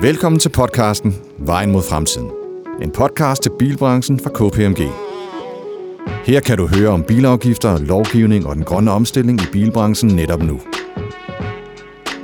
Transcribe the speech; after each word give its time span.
Velkommen 0.00 0.38
til 0.38 0.48
podcasten 0.48 1.16
Vejen 1.38 1.72
mod 1.72 1.82
fremtiden. 1.82 2.30
En 2.82 2.90
podcast 2.90 3.42
til 3.42 3.52
bilbranchen 3.58 4.20
fra 4.20 4.30
KPMG. 4.30 4.90
Her 6.24 6.40
kan 6.40 6.56
du 6.58 6.66
høre 6.66 6.88
om 6.88 7.02
bilafgifter, 7.02 7.78
lovgivning 7.78 8.46
og 8.46 8.56
den 8.56 8.64
grønne 8.64 8.90
omstilling 8.90 9.40
i 9.40 9.44
bilbranchen 9.52 10.16
netop 10.16 10.42
nu. 10.42 10.60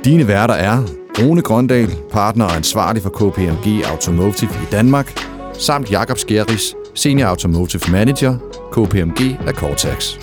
Dine 0.05 0.27
værter 0.27 0.53
er 0.53 0.83
Rune 1.19 1.41
Grøndal, 1.41 1.95
partner 2.11 2.45
og 2.45 2.55
ansvarlig 2.55 3.01
for 3.01 3.09
KPMG 3.09 3.83
Automotive 3.91 4.51
i 4.51 4.71
Danmark, 4.71 5.19
samt 5.53 5.91
Jakob 5.91 6.17
Skjeris, 6.17 6.75
Senior 6.93 7.27
Automotive 7.27 7.91
Manager, 7.91 8.37
KPMG 8.71 9.47
af 9.47 9.53
Cortex. 9.53 10.17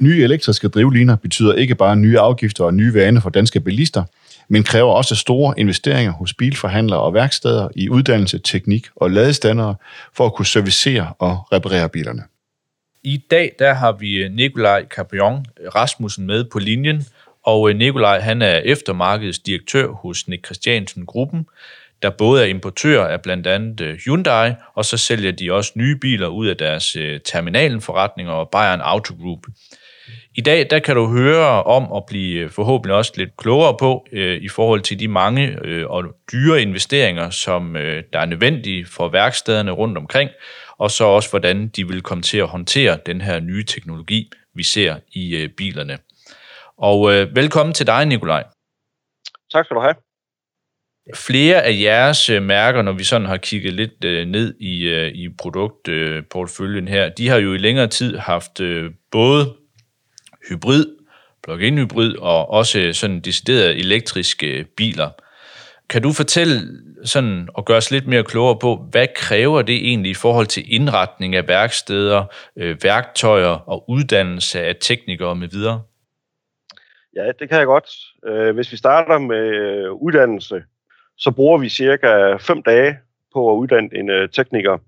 Nye 0.00 0.22
elektriske 0.22 0.68
drivliner 0.68 1.16
betyder 1.16 1.54
ikke 1.54 1.74
bare 1.74 1.96
nye 1.96 2.18
afgifter 2.18 2.64
og 2.64 2.74
nye 2.74 2.94
vaner 2.94 3.20
for 3.20 3.30
danske 3.30 3.60
bilister, 3.60 4.04
men 4.48 4.62
kræver 4.62 4.92
også 4.92 5.16
store 5.16 5.54
investeringer 5.60 6.12
hos 6.12 6.34
bilforhandlere 6.34 7.00
og 7.00 7.14
værksteder 7.14 7.68
i 7.76 7.88
uddannelse, 7.88 8.38
teknik 8.38 8.86
og 8.96 9.10
ladestandere 9.10 9.74
for 10.14 10.26
at 10.26 10.34
kunne 10.34 10.46
servicere 10.46 11.12
og 11.18 11.38
reparere 11.52 11.88
bilerne. 11.88 12.22
I 13.02 13.16
dag 13.30 13.52
der 13.58 13.74
har 13.74 13.92
vi 13.92 14.14
øh, 14.16 14.32
Nikolaj 14.32 14.84
Caprion 14.84 15.46
øh, 15.60 15.68
Rasmussen 15.74 16.26
med 16.26 16.44
på 16.44 16.58
linjen, 16.58 17.06
og 17.42 17.70
øh, 17.70 17.76
Nikolaj 17.76 18.20
han 18.20 18.42
er 18.42 18.56
eftermarkedsdirektør 18.56 19.88
hos 19.88 20.28
Nick 20.28 20.46
Christiansen 20.46 21.06
Gruppen, 21.06 21.46
der 22.02 22.10
både 22.10 22.42
er 22.42 22.46
importør 22.46 23.04
af 23.04 23.22
blandt 23.22 23.46
andet 23.46 23.96
Hyundai, 24.04 24.52
og 24.74 24.84
så 24.84 24.96
sælger 24.96 25.32
de 25.32 25.52
også 25.52 25.72
nye 25.74 25.96
biler 25.96 26.26
ud 26.26 26.46
af 26.46 26.56
deres 26.56 26.96
terminalenforretninger 27.24 28.32
og 28.32 28.48
Bayern 28.50 28.80
Auto 28.80 29.14
Group. 29.14 29.46
I 30.34 30.40
dag 30.40 30.66
der 30.70 30.78
kan 30.78 30.96
du 30.96 31.06
høre 31.06 31.62
om 31.62 31.92
at 31.96 32.02
blive 32.06 32.48
forhåbentlig 32.48 32.96
også 32.96 33.12
lidt 33.16 33.36
klogere 33.36 33.76
på 33.80 34.06
øh, 34.12 34.42
i 34.42 34.48
forhold 34.48 34.80
til 34.80 35.00
de 35.00 35.08
mange 35.08 35.58
øh, 35.64 35.90
og 35.90 36.04
dyre 36.32 36.62
investeringer, 36.62 37.30
som 37.30 37.76
øh, 37.76 38.02
der 38.12 38.18
er 38.18 38.26
nødvendige 38.26 38.86
for 38.86 39.08
værkstederne 39.08 39.70
rundt 39.70 39.98
omkring, 39.98 40.30
og 40.78 40.90
så 40.90 41.04
også 41.04 41.30
hvordan 41.30 41.68
de 41.68 41.88
vil 41.88 42.02
komme 42.02 42.22
til 42.22 42.38
at 42.38 42.48
håndtere 42.48 42.98
den 43.06 43.20
her 43.20 43.40
nye 43.40 43.64
teknologi, 43.64 44.30
vi 44.54 44.62
ser 44.62 44.96
i 45.12 45.36
øh, 45.36 45.48
bilerne. 45.48 45.98
Og 46.78 47.14
øh, 47.14 47.36
velkommen 47.36 47.74
til 47.74 47.86
dig, 47.86 48.06
Nikolaj. 48.06 48.44
Tak 49.52 49.64
skal 49.64 49.74
du 49.74 49.80
have. 49.80 49.94
Flere 51.14 51.62
af 51.62 51.80
jeres 51.80 52.30
øh, 52.30 52.42
mærker, 52.42 52.82
når 52.82 52.92
vi 52.92 53.04
sådan 53.04 53.26
har 53.26 53.36
kigget 53.36 53.74
lidt 53.74 54.04
øh, 54.04 54.26
ned 54.26 54.54
i, 54.60 54.88
øh, 54.88 55.08
i 55.08 55.28
produktportføljen 55.38 56.88
her, 56.88 57.08
de 57.08 57.28
har 57.28 57.36
jo 57.36 57.54
i 57.54 57.58
længere 57.58 57.86
tid 57.86 58.16
haft 58.16 58.60
øh, 58.60 58.90
både 59.10 59.54
hybrid, 60.48 60.86
plug-in 61.42 61.78
hybrid 61.78 62.16
og 62.16 62.50
også 62.50 62.92
sådan 62.92 63.20
deciderede 63.20 63.78
elektriske 63.78 64.66
biler. 64.76 65.10
Kan 65.90 66.02
du 66.02 66.12
fortælle 66.12 66.60
sådan 67.04 67.48
og 67.54 67.64
gøre 67.64 67.76
os 67.76 67.90
lidt 67.90 68.06
mere 68.06 68.24
klogere 68.24 68.58
på, 68.58 68.86
hvad 68.90 69.06
kræver 69.14 69.62
det 69.62 69.74
egentlig 69.74 70.10
i 70.10 70.14
forhold 70.14 70.46
til 70.46 70.74
indretning 70.74 71.34
af 71.34 71.48
værksteder, 71.48 72.24
øh, 72.56 72.76
værktøjer 72.82 73.68
og 73.68 73.90
uddannelse 73.90 74.60
af 74.60 74.76
teknikere 74.80 75.34
med 75.36 75.48
videre? 75.48 75.82
Ja, 77.16 77.32
det 77.38 77.48
kan 77.48 77.58
jeg 77.58 77.66
godt. 77.66 77.90
Øh, 78.26 78.54
hvis 78.54 78.72
vi 78.72 78.76
starter 78.76 79.18
med 79.18 79.46
øh, 79.46 79.92
uddannelse, 79.92 80.62
så 81.16 81.30
bruger 81.30 81.58
vi 81.58 81.68
cirka 81.68 82.36
5 82.36 82.62
dage 82.62 82.98
på 83.34 83.52
at 83.52 83.56
uddanne 83.56 83.88
en 83.92 84.10
øh, 84.10 84.28
tekniker. 84.28 84.78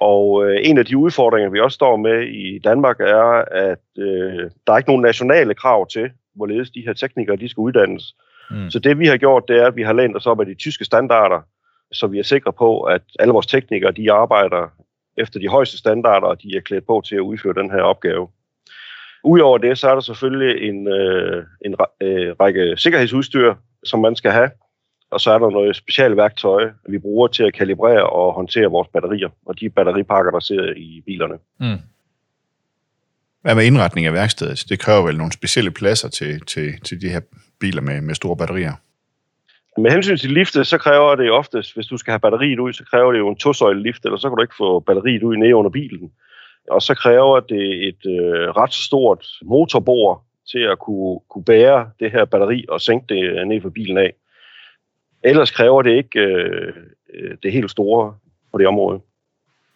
Og 0.00 0.44
øh, 0.44 0.58
en 0.62 0.78
af 0.78 0.86
de 0.86 0.96
udfordringer, 0.96 1.50
vi 1.50 1.60
også 1.60 1.74
står 1.74 1.96
med 1.96 2.22
i 2.22 2.58
Danmark, 2.58 3.00
er, 3.00 3.44
at 3.50 3.84
øh, 3.98 4.50
der 4.66 4.72
er 4.72 4.76
ikke 4.78 4.90
nogen 4.90 5.02
nationale 5.02 5.54
krav 5.54 5.86
til, 5.88 6.10
hvorledes 6.34 6.70
de 6.70 6.84
her 6.86 6.92
teknikere 6.92 7.36
de 7.36 7.48
skal 7.48 7.60
uddannes. 7.60 8.14
Mm. 8.50 8.70
Så 8.70 8.78
det 8.78 8.98
vi 8.98 9.06
har 9.06 9.16
gjort, 9.16 9.48
det 9.48 9.56
er, 9.56 9.66
at 9.66 9.76
vi 9.76 9.82
har 9.82 9.92
lænt 9.92 10.16
os 10.16 10.26
op 10.26 10.40
af 10.40 10.46
de 10.46 10.54
tyske 10.54 10.84
standarder, 10.84 11.40
så 11.92 12.06
vi 12.06 12.18
er 12.18 12.22
sikre 12.22 12.52
på, 12.52 12.82
at 12.82 13.02
alle 13.18 13.32
vores 13.32 13.46
teknikere 13.46 13.92
de 13.92 14.12
arbejder 14.12 14.68
efter 15.18 15.40
de 15.40 15.48
højeste 15.48 15.78
standarder, 15.78 16.26
og 16.26 16.42
de 16.42 16.56
er 16.56 16.60
klædt 16.60 16.86
på 16.86 17.02
til 17.06 17.16
at 17.16 17.20
udføre 17.20 17.54
den 17.62 17.70
her 17.70 17.82
opgave. 17.82 18.28
Udover 19.24 19.58
det, 19.58 19.78
så 19.78 19.90
er 19.90 19.94
der 19.94 20.00
selvfølgelig 20.00 20.68
en, 20.68 20.88
øh, 20.88 21.44
en 21.64 21.76
øh, 22.00 22.34
række 22.40 22.76
sikkerhedsudstyr, 22.76 23.54
som 23.84 24.00
man 24.00 24.16
skal 24.16 24.30
have, 24.30 24.50
og 25.10 25.20
så 25.20 25.30
er 25.30 25.38
der 25.38 25.50
noget 25.50 25.76
specielt 25.76 26.16
værktøj, 26.16 26.70
vi 26.88 26.98
bruger 26.98 27.28
til 27.28 27.42
at 27.42 27.54
kalibrere 27.54 28.10
og 28.10 28.32
håndtere 28.32 28.66
vores 28.66 28.88
batterier, 28.88 29.28
og 29.46 29.60
de 29.60 29.70
batteripakker, 29.70 30.30
der 30.30 30.40
sidder 30.40 30.72
i 30.76 31.02
bilerne. 31.06 31.38
Mm. 31.60 31.78
Hvad 33.42 33.54
med 33.54 33.64
indretning 33.64 34.06
af 34.06 34.12
værkstedet? 34.12 34.64
Det 34.68 34.78
kræver 34.78 35.06
vel 35.06 35.16
nogle 35.16 35.32
specielle 35.32 35.70
pladser 35.70 36.08
til, 36.08 36.40
til, 36.40 36.80
til 36.80 37.00
de 37.00 37.08
her 37.08 37.20
biler 37.60 37.82
med, 37.82 38.00
med 38.00 38.14
store 38.14 38.36
batterier? 38.36 38.72
Med 39.78 39.90
hensyn 39.90 40.16
til 40.16 40.30
liftet, 40.30 40.66
så 40.66 40.78
kræver 40.78 41.14
det 41.14 41.30
oftest, 41.30 41.74
hvis 41.74 41.86
du 41.86 41.96
skal 41.96 42.10
have 42.10 42.20
batteriet 42.20 42.58
ud, 42.58 42.72
så 42.72 42.84
kræver 42.90 43.12
det 43.12 43.18
jo 43.18 43.28
en 43.28 43.36
tosøjle 43.36 43.82
lift, 43.82 44.04
eller 44.04 44.18
så 44.18 44.28
kan 44.28 44.36
du 44.36 44.42
ikke 44.42 44.54
få 44.58 44.80
batteriet 44.80 45.22
ud 45.22 45.36
nede 45.36 45.54
under 45.54 45.70
bilen. 45.70 46.12
Og 46.70 46.82
så 46.82 46.94
kræver 46.94 47.40
det 47.40 47.88
et 47.88 48.06
øh, 48.06 48.48
ret 48.60 48.72
stort 48.72 49.26
motorbord 49.42 50.24
til 50.50 50.58
at 50.58 50.78
kunne, 50.78 51.20
kunne 51.30 51.44
bære 51.44 51.90
det 52.00 52.10
her 52.10 52.24
batteri 52.24 52.64
og 52.68 52.80
sænke 52.80 53.14
det 53.14 53.48
ned 53.48 53.60
for 53.60 53.70
bilen 53.70 53.98
af. 53.98 54.12
Ellers 55.24 55.50
kræver 55.50 55.82
det 55.82 55.96
ikke 55.96 56.20
øh, 56.20 56.72
det 57.42 57.52
helt 57.52 57.70
store 57.70 58.16
på 58.52 58.58
det 58.58 58.66
område. 58.66 59.00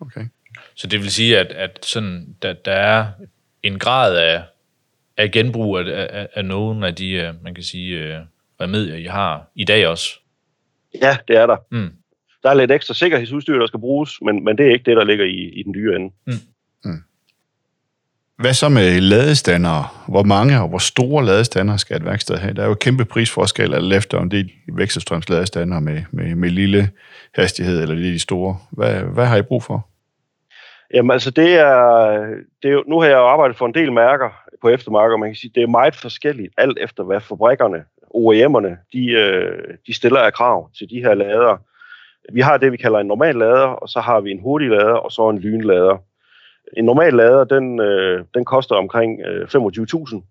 Okay. 0.01 0.27
Så 0.75 0.87
det 0.87 1.01
vil 1.01 1.11
sige, 1.11 1.39
at, 1.39 1.47
at 1.47 1.85
sådan, 1.85 2.37
der, 2.43 2.53
der 2.53 2.73
er 2.73 3.07
en 3.63 3.79
grad 3.79 4.17
af, 4.17 4.43
af 5.17 5.31
genbrug 5.31 5.79
af, 5.79 5.85
af, 5.87 6.29
af 6.35 6.45
nogle 6.45 6.87
af 6.87 6.95
de, 6.95 7.11
øh, 7.11 7.35
man 7.43 7.55
kan 7.55 7.65
sige, 7.65 7.99
øh, 7.99 8.21
remedier, 8.61 8.97
I 8.97 9.05
har 9.05 9.51
i 9.55 9.65
dag 9.65 9.87
også? 9.87 10.21
Ja, 11.03 11.17
det 11.29 11.37
er 11.37 11.47
der. 11.47 11.57
Mm. 11.71 11.93
Der 12.43 12.51
er 12.51 12.55
lidt 12.55 12.71
ekstra 12.71 12.95
sikkerhedsudstyr, 12.95 13.59
der 13.59 13.67
skal 13.67 13.81
bruges, 13.81 14.23
men, 14.23 14.45
men 14.45 14.59
det 14.59 14.67
er 14.67 14.73
ikke 14.73 14.91
det, 14.91 14.97
der 14.97 15.05
ligger 15.05 15.25
i, 15.25 15.61
i 15.61 15.63
den 15.63 15.75
dyre 15.75 15.97
ende. 15.97 16.15
Mm. 16.27 16.33
Hvad 18.39 18.53
så 18.53 18.69
med 18.69 19.01
ladestander? 19.01 20.05
Hvor 20.09 20.23
mange 20.23 20.61
og 20.61 20.69
hvor 20.69 20.79
store 20.79 21.25
ladestander 21.25 21.77
skal 21.77 21.97
et 21.97 22.05
værksted 22.05 22.37
have? 22.37 22.55
Der 22.55 22.63
er 22.63 22.67
jo 22.67 22.75
kæmpe 22.75 23.05
prisforskel 23.05 23.75
alt 23.75 23.93
efter, 23.93 24.19
om 24.19 24.31
det 24.31 24.41
er 24.41 24.45
vekselstrømsladestander 24.73 25.81
med, 25.81 26.03
med, 26.13 26.35
med 26.35 26.51
lille 26.51 26.91
hastighed 27.35 27.83
eller 27.83 27.95
de 27.95 28.19
store. 28.19 28.57
Hvad, 28.71 28.95
hvad 28.95 29.27
har 29.27 29.37
I 29.37 29.43
brug 29.43 29.63
for? 29.63 29.89
Jamen 30.95 31.11
altså, 31.11 31.31
det 31.31 31.55
er, 31.55 31.77
det 32.63 32.69
er 32.69 32.73
jo, 32.73 32.85
nu 32.87 33.01
har 33.01 33.09
jeg 33.09 33.17
jo 33.17 33.27
arbejdet 33.27 33.57
for 33.57 33.67
en 33.67 33.75
del 33.75 33.93
mærker 33.93 34.31
på 34.63 34.69
eftermarkedet, 34.69 35.15
og 35.15 35.21
man 35.21 35.29
kan 35.29 35.37
sige, 35.37 35.53
det 35.55 35.63
er 35.63 35.67
meget 35.67 35.95
forskelligt, 35.95 36.55
alt 36.59 36.79
efter 36.81 37.05
hvad 37.05 37.21
fabrikkerne, 37.21 37.85
OEM'erne, 38.15 38.89
de, 38.93 39.11
øh, 39.11 39.75
de 39.87 39.95
stiller 39.95 40.21
af 40.21 40.33
krav 40.33 40.71
til 40.79 40.91
de 40.91 41.01
her 41.01 41.15
lader. 41.15 41.57
Vi 42.33 42.41
har 42.41 42.57
det, 42.57 42.73
vi 42.73 42.77
kalder 42.77 42.99
en 42.99 43.07
normal 43.07 43.35
lader, 43.37 43.67
og 43.67 43.89
så 43.89 44.01
har 44.01 44.21
vi 44.21 44.31
en 44.31 44.41
hurtig 44.41 44.69
lader, 44.69 44.95
og 44.95 45.13
så 45.13 45.29
en 45.29 45.39
lynlader. 45.39 45.97
En 46.77 46.85
normal 46.85 47.13
lader, 47.13 47.45
den, 47.45 47.81
øh, 47.81 48.25
den 48.35 48.45
koster 48.45 48.77
omkring 48.77 49.21
øh, 49.21 49.49
25.000. 49.49 50.23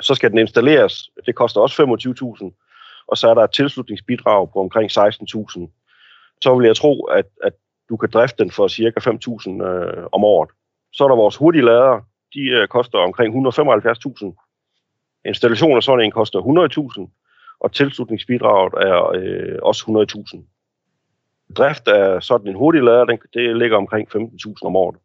Så 0.00 0.14
skal 0.14 0.30
den 0.30 0.38
installeres. 0.38 1.10
Det 1.26 1.34
koster 1.34 1.60
også 1.60 1.82
25.000. 1.82 3.04
Og 3.06 3.16
så 3.16 3.28
er 3.30 3.34
der 3.34 3.44
et 3.44 3.50
tilslutningsbidrag 3.50 4.52
på 4.52 4.60
omkring 4.60 4.90
16.000. 4.90 6.38
Så 6.42 6.54
vil 6.54 6.66
jeg 6.66 6.76
tro, 6.76 7.04
at, 7.04 7.26
at 7.42 7.52
du 7.88 7.96
kan 7.96 8.10
drifte 8.12 8.42
den 8.42 8.50
for 8.50 8.68
cirka 8.68 9.00
5.000 9.00 9.62
øh, 9.62 10.06
om 10.12 10.24
året. 10.24 10.50
Så 10.92 11.04
er 11.04 11.08
der 11.08 11.16
vores 11.16 11.36
hurtige 11.36 11.64
lader. 11.64 12.00
De 12.34 12.40
øh, 12.40 12.68
koster 12.68 12.98
omkring 12.98 13.48
175.000. 13.48 14.46
Installation 15.24 15.76
af 15.76 15.82
sådan 15.82 16.04
en 16.04 16.10
koster 16.10 16.40
100.000. 16.40 17.56
Og 17.60 17.72
tilslutningsbidraget 17.72 18.72
er 18.74 19.10
øh, 19.14 19.58
også 19.62 20.06
100.000. 20.34 21.54
Drift 21.56 21.88
af 21.88 22.22
sådan 22.22 22.48
en 22.48 22.54
hurtig 22.54 22.82
lader, 22.82 23.04
den, 23.04 23.18
det 23.34 23.56
ligger 23.56 23.76
omkring 23.76 24.08
15.000 24.16 24.54
om 24.62 24.76
året. 24.76 24.96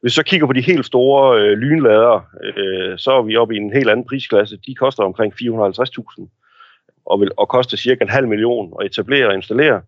Hvis 0.00 0.10
vi 0.12 0.14
så 0.14 0.22
kigger 0.22 0.46
på 0.46 0.52
de 0.52 0.60
helt 0.60 0.86
store 0.86 1.40
øh, 1.40 1.58
lynlader, 1.58 2.26
øh, 2.56 2.98
så 2.98 3.12
er 3.12 3.22
vi 3.22 3.36
oppe 3.36 3.54
i 3.54 3.58
en 3.58 3.72
helt 3.72 3.90
anden 3.90 4.06
prisklasse. 4.06 4.58
De 4.66 4.74
koster 4.74 5.02
omkring 5.02 5.32
450.000 5.32 6.28
og 7.06 7.20
vil 7.20 7.30
og 7.36 7.48
koste 7.48 7.76
cirka 7.76 8.04
en 8.04 8.10
halv 8.10 8.28
million 8.28 8.72
at 8.80 8.86
etablere 8.86 9.26
og 9.26 9.34
installere. 9.34 9.80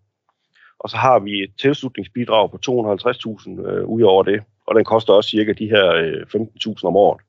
Og 0.79 0.89
så 0.89 0.97
har 0.97 1.19
vi 1.19 1.43
et 1.43 1.51
tilslutningsbidrag 1.61 2.51
på 2.51 2.57
250.000 2.69 3.67
øh, 3.67 3.85
ud 3.85 4.01
over 4.01 4.23
det, 4.23 4.43
og 4.67 4.75
den 4.75 4.85
koster 4.85 5.13
også 5.13 5.29
cirka 5.29 5.51
de 5.51 5.69
her 5.69 5.87
øh, 5.91 6.21
15.000 6.35 6.83
om 6.83 6.95
året. 6.95 7.21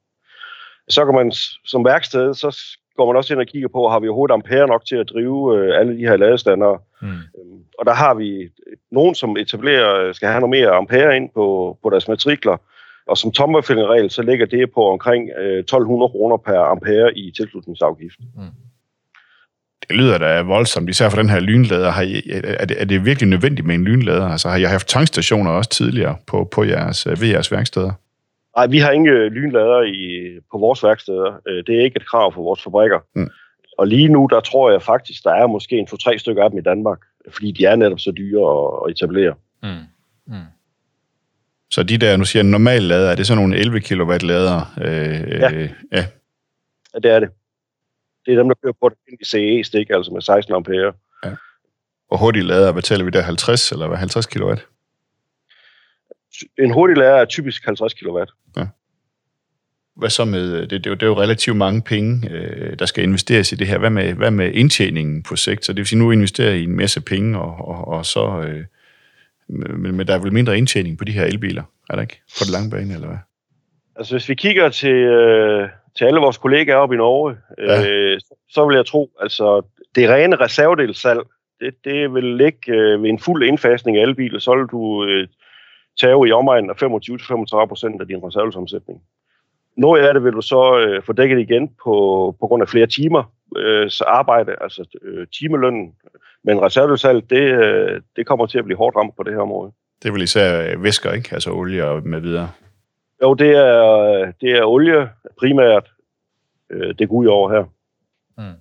Så 0.89 1.05
kan 1.05 1.15
man 1.15 1.33
som 1.65 1.85
værksted, 1.85 2.35
så 2.35 2.57
går 2.97 3.07
man 3.07 3.17
også 3.17 3.35
ind 3.35 3.41
og 3.41 3.47
kigger 3.47 3.69
på, 3.69 3.89
har 3.89 4.01
vi 4.01 4.09
overhovedet 4.09 4.35
ampere 4.35 4.67
nok 4.67 4.85
til 4.87 4.97
at 4.97 5.09
drive 5.09 5.59
øh, 5.59 5.81
alle 5.81 5.99
de 5.99 6.07
her 6.09 6.17
ladestandere. 6.17 6.79
Mm. 7.03 7.09
Øhm, 7.09 7.63
og 7.79 7.87
der 7.87 7.93
har 7.93 8.15
vi 8.15 8.51
nogen, 8.91 9.15
som 9.15 9.37
etablerer, 9.37 10.13
skal 10.13 10.29
have 10.29 10.41
noget 10.41 10.51
mere 10.51 10.71
ampere 10.71 11.17
ind 11.17 11.31
på, 11.35 11.79
på 11.83 11.91
deres 11.91 12.09
matrikler, 12.09 12.57
og 13.07 13.19
som 13.19 13.33
tommelfingerregel, 13.33 14.11
så 14.11 14.23
ligger 14.23 14.47
det 14.47 14.73
på 14.75 14.91
omkring 14.91 15.31
øh, 15.39 15.59
1200 15.59 16.11
kroner 16.11 16.37
per 16.37 16.59
ampere 16.59 17.19
i 17.19 17.33
tilslutningsafgift. 17.37 18.19
Mm. 18.37 18.43
Det 19.89 19.97
lyder 19.97 20.19
da 20.19 20.43
voldsomt, 20.43 20.91
især 20.91 21.09
for 21.09 21.17
den 21.17 21.31
her 21.31 21.41
lynlader. 21.41 21.91
Har 21.91 22.03
I, 22.03 22.23
er, 22.31 22.65
det, 22.65 22.81
er 22.81 22.85
det 22.85 23.05
virkelig 23.05 23.29
nødvendigt 23.29 23.67
med 23.67 23.75
en 23.75 23.85
lynlader? 23.85 24.29
Altså, 24.29 24.49
har 24.49 24.57
I 24.57 24.63
haft 24.63 24.89
tankstationer 24.89 25.51
også 25.51 25.71
tidligere 25.71 26.17
på, 26.27 26.45
på 26.45 26.65
jeres, 26.65 27.07
ved 27.07 27.29
jeres 27.29 27.53
værksteder? 27.53 27.93
Nej, 28.57 28.67
vi 28.67 28.79
har 28.79 28.91
ingen 28.91 29.15
lynlader 29.15 29.83
i, 29.83 30.29
på 30.53 30.59
vores 30.59 30.85
værksteder. 30.85 31.41
Øh, 31.49 31.65
det 31.67 31.79
er 31.79 31.85
ikke 31.85 31.97
et 31.97 32.07
krav 32.07 32.35
for 32.35 32.43
vores 32.43 32.63
fabrikker. 32.63 32.99
Mm. 33.15 33.31
og 33.79 33.87
lige 33.87 34.09
nu, 34.09 34.29
der 34.31 34.41
tror 34.41 34.71
jeg 34.71 34.83
faktisk, 34.83 35.25
der 35.25 35.31
er 35.31 35.47
måske 35.47 35.79
en 35.79 35.87
to-tre 35.87 36.19
stykker 36.19 36.45
af 36.45 36.51
dem 36.51 36.59
i 36.59 36.63
Danmark, 36.63 36.99
fordi 37.31 37.53
de 37.53 37.65
er 37.65 37.77
netop 37.77 38.01
så 38.01 38.13
dyre 38.13 38.43
at, 38.59 38.81
at 38.85 38.91
etablere. 38.91 39.35
Mm. 39.63 39.69
Mm. 40.27 40.35
Så 41.73 41.83
de 41.83 41.99
der, 41.99 42.17
nu 42.17 42.25
siger 42.25 42.43
normal 42.43 42.83
lader, 42.83 43.11
er 43.11 43.15
det 43.15 43.27
sådan 43.27 43.43
nogle 43.43 43.57
11 43.57 43.81
kW 43.81 44.13
lader? 44.23 44.75
Øh, 44.81 45.31
ja. 45.31 45.53
Øh, 45.53 45.71
ja. 45.93 46.07
ja, 46.95 46.99
det 46.99 47.11
er 47.11 47.21
det. 47.21 47.31
Det 48.27 48.35
er 48.35 48.39
dem, 48.39 48.49
der 48.49 48.55
kører 48.63 48.73
på 48.81 48.89
det 48.89 49.27
CE-stik, 49.27 49.91
altså 49.91 50.13
med 50.13 50.23
16 50.23 50.55
ampere. 50.55 50.93
Ja. 51.25 51.31
Og 52.11 52.19
hurtig 52.19 52.45
lader, 52.45 52.73
hvad 52.73 52.83
taler 52.83 53.05
vi 53.05 53.11
der, 53.11 53.23
50 53.23 53.73
eller 53.73 53.89
hvad, 53.89 53.99
50 53.99 54.27
kW? 54.27 54.53
En 56.59 56.71
hurtig 56.73 56.97
lader 56.97 57.15
er 57.15 57.25
typisk 57.25 57.65
50 57.65 57.95
kW. 57.95 58.19
Ja. 58.57 58.67
Hvad 59.97 60.11
så 60.11 60.25
med, 60.25 60.53
det, 60.61 60.71
det, 60.71 60.87
er 60.87 60.91
jo, 60.91 60.95
det 60.95 61.03
er 61.03 61.07
jo 61.07 61.21
relativt 61.21 61.57
mange 61.57 61.83
penge, 61.83 62.31
øh, 62.31 62.79
der 62.79 62.87
skal 62.87 63.05
investeres 63.05 63.53
i 63.53 63.55
det 63.55 63.67
her. 63.67 63.79
Hvad 63.79 63.91
med, 63.91 64.15
hvad 64.15 64.31
med 64.31 64.53
indtjeningen 64.53 65.23
på 65.23 65.37
sigt? 65.37 65.65
Så 65.65 65.73
det 65.73 65.79
vil 65.79 65.87
sige, 65.87 65.99
nu 65.99 66.11
investerer 66.11 66.53
I 66.53 66.63
en 66.63 66.77
masse 66.77 67.01
penge, 67.01 67.39
og, 67.39 67.69
og, 67.69 67.89
og 67.89 68.07
så... 68.07 68.43
Øh, 68.47 68.65
men, 69.49 69.97
men 69.97 70.07
der 70.07 70.15
er 70.15 70.19
vel 70.19 70.33
mindre 70.33 70.59
indtjening 70.59 70.99
på 70.99 71.05
de 71.05 71.13
her 71.13 71.25
elbiler, 71.25 71.63
er 71.91 71.95
der 71.95 72.03
ikke? 72.03 72.21
På 72.39 72.45
det 72.45 72.53
lange 72.53 72.71
bane, 72.71 72.95
eller 72.95 73.07
hvad? 73.07 73.19
Altså, 73.97 74.15
hvis 74.15 74.29
vi 74.29 74.35
kigger 74.35 74.69
til, 74.69 74.95
øh, 74.95 75.69
til 75.99 76.05
alle 76.05 76.21
vores 76.21 76.39
kollegaer 76.39 76.77
oppe 76.77 76.95
i 76.95 76.99
Norge, 76.99 77.37
ja. 77.59 77.91
øh, 77.91 78.21
så, 78.21 78.35
så 78.49 78.67
vil 78.67 78.75
jeg 78.75 78.87
tro, 78.87 79.11
altså, 79.21 79.63
det 79.95 80.09
rene 80.09 80.37
reservedelssalg, 80.37 81.21
det, 81.61 81.75
det 81.85 82.15
vil 82.15 82.25
ligge 82.25 82.73
øh, 82.73 83.03
ved 83.03 83.11
en 83.11 83.19
fuld 83.19 83.43
indfasning 83.45 83.97
af 83.97 84.03
elbiler, 84.03 84.39
så 84.39 84.57
vil 84.57 84.67
du 84.67 85.05
øh, 85.05 85.29
tage 86.01 86.29
i 86.29 86.33
omegnen 86.33 86.71
af 86.71 86.83
25-35 86.83 87.67
procent 87.67 88.01
af 88.01 88.07
din 88.07 88.25
reservelsomsætning. 88.25 89.01
Noget 89.77 90.07
af 90.07 90.15
det 90.15 90.25
vil 90.25 90.33
du 90.33 90.41
så 90.43 90.79
øh, 90.79 91.03
få 91.03 91.13
dækket 91.13 91.41
igen 91.41 91.69
på, 91.85 91.95
på 92.41 92.47
grund 92.47 92.63
af 92.63 92.69
flere 92.69 92.87
timer 92.87 93.23
øh, 93.57 93.91
så 93.91 94.05
arbejde, 94.05 94.57
altså 94.61 94.99
øh, 95.03 95.27
timelønnen. 95.27 95.95
Men 96.45 96.63
reservesalg, 96.63 97.31
det, 97.31 97.43
øh, 97.43 98.01
det 98.17 98.27
kommer 98.27 98.47
til 98.47 98.59
at 98.59 98.65
blive 98.65 98.79
hårdt 98.79 98.97
ramt 98.97 99.17
på 99.17 99.23
det 99.23 99.33
her 99.33 99.41
område. 99.41 99.73
Det 100.03 100.09
er 100.09 100.13
vel 100.13 100.23
især 100.23 100.79
væsker, 100.79 101.13
ikke? 101.13 101.29
Altså 101.33 101.51
olie 101.51 101.85
og 101.85 102.07
med 102.07 102.21
videre. 102.21 102.51
Jo, 103.23 103.35
det 103.35 103.51
er, 103.51 104.33
det 104.41 104.51
er 104.51 104.65
olie 104.65 105.09
primært, 105.39 105.91
øh, 106.71 106.95
det 106.99 107.09
går 107.09 107.17
ud 107.17 107.27
over 107.27 107.51
her. 107.53 107.65
Mm. 108.39 108.59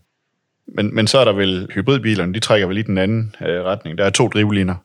Men, 0.68 0.96
men 0.96 1.08
så 1.08 1.18
er 1.18 1.26
der 1.26 1.34
vel 1.34 1.68
hybridbilerne, 1.74 2.34
de 2.34 2.40
trækker 2.40 2.68
vel 2.68 2.78
i 2.78 2.82
den 2.82 2.98
anden 2.98 3.36
øh, 3.42 3.64
retning. 3.64 3.98
Der 3.98 4.06
er 4.06 4.10
to 4.10 4.28
drivliner. 4.28 4.76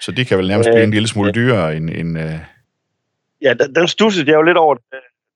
Så 0.00 0.12
de 0.12 0.24
kan 0.24 0.38
vel 0.38 0.48
nærmest 0.48 0.70
blive 0.70 0.84
en 0.84 0.90
lille 0.90 1.08
smule 1.08 1.32
dyrere 1.32 1.76
end... 1.76 1.90
end 1.90 2.18
øh... 2.18 2.38
Ja, 3.42 3.54
den, 3.54 3.74
den 3.74 3.88
stussede 3.88 4.30
jeg 4.30 4.36
jo 4.36 4.42
lidt 4.42 4.56
over. 4.56 4.76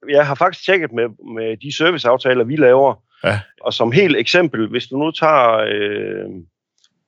Jeg 0.08 0.26
har 0.26 0.34
faktisk 0.34 0.64
tjekket 0.64 0.92
med, 0.92 1.34
med 1.34 1.56
de 1.56 1.76
serviceaftaler, 1.76 2.44
vi 2.44 2.56
laver. 2.56 3.02
Ja. 3.24 3.40
Og 3.60 3.72
som 3.72 3.92
helt 3.92 4.16
eksempel, 4.16 4.68
hvis 4.68 4.86
du 4.86 4.96
nu 4.98 5.10
tager 5.10 5.64
øh, 5.68 6.24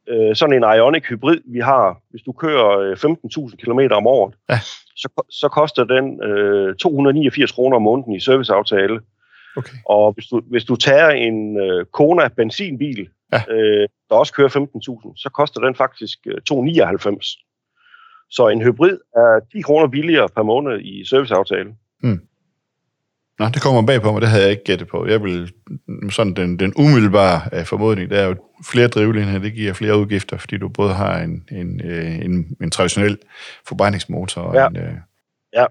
øh, 0.09 0.37
sådan 0.37 0.55
en 0.55 0.77
Ionic 0.77 1.05
hybrid, 1.09 1.41
vi 1.53 1.59
har, 1.59 2.01
hvis 2.11 2.23
du 2.23 2.33
kører 2.33 2.95
15.000 2.95 3.53
øh, 3.53 3.59
km 3.59 3.95
om 3.95 4.07
året, 4.07 4.35
ja. 4.51 4.59
så, 4.97 5.25
så 5.31 5.49
koster 5.49 5.85
den 5.85 6.23
øh, 6.23 6.75
289 6.75 7.53
kroner 7.53 7.77
om 7.77 7.83
måneden 7.83 8.15
i 8.15 8.21
serviceaftale. 8.21 9.01
Okay. 9.57 9.77
Og 9.87 10.13
hvis 10.13 10.27
du, 10.27 10.43
hvis 10.51 10.65
du 10.65 10.77
tager 10.77 11.11
en 11.11 11.61
øh, 11.61 11.87
Kona 11.93 12.29
benzinbil, 12.29 13.09
ja. 13.33 13.43
øh, 13.51 13.89
der 14.09 14.15
også 14.15 14.33
kører 14.33 14.49
15.000, 14.49 15.13
så 15.17 15.31
koster 15.35 15.61
den 15.61 15.75
faktisk 15.75 16.19
øh, 16.27 16.41
299. 16.41 17.27
Så 18.31 18.49
en 18.49 18.63
hybrid 18.63 18.99
er 19.17 19.41
10 19.53 19.61
kroner 19.61 19.89
billigere 19.89 20.29
per 20.29 20.43
måned 20.43 20.81
i 20.81 21.05
serviceaftale. 21.05 21.75
Mm. 22.03 22.21
Nå, 23.39 23.47
det 23.55 23.63
kommer 23.63 23.83
bag 23.83 24.03
på 24.03 24.13
mig, 24.13 24.21
det 24.21 24.29
havde 24.29 24.43
jeg 24.43 24.51
ikke 24.51 24.65
gættet 24.65 24.89
på. 24.89 25.07
Jeg 25.07 25.23
vil, 25.23 25.53
sådan 26.11 26.35
den, 26.35 26.59
den 26.59 26.73
umiddelbare 26.77 27.41
uh, 27.53 27.65
formodning, 27.67 28.11
det 28.11 28.19
er 28.19 28.27
jo 28.27 28.37
flere 28.71 28.89
drivlinjer, 28.89 29.39
det 29.39 29.55
giver 29.55 29.73
flere 29.73 29.99
udgifter, 29.99 30.39
fordi 30.39 30.57
du 30.59 30.69
både 30.69 30.95
har 30.95 31.19
en, 31.19 31.45
en, 31.53 31.81
uh, 31.85 32.25
en, 32.25 32.57
en 32.63 32.71
traditionel 32.71 33.19
forbrændingsmotor 33.69 34.41
og 34.43 34.55
ja. 34.55 34.67
en... 34.67 34.77
Uh... 34.77 34.95
Ja, 35.53 35.67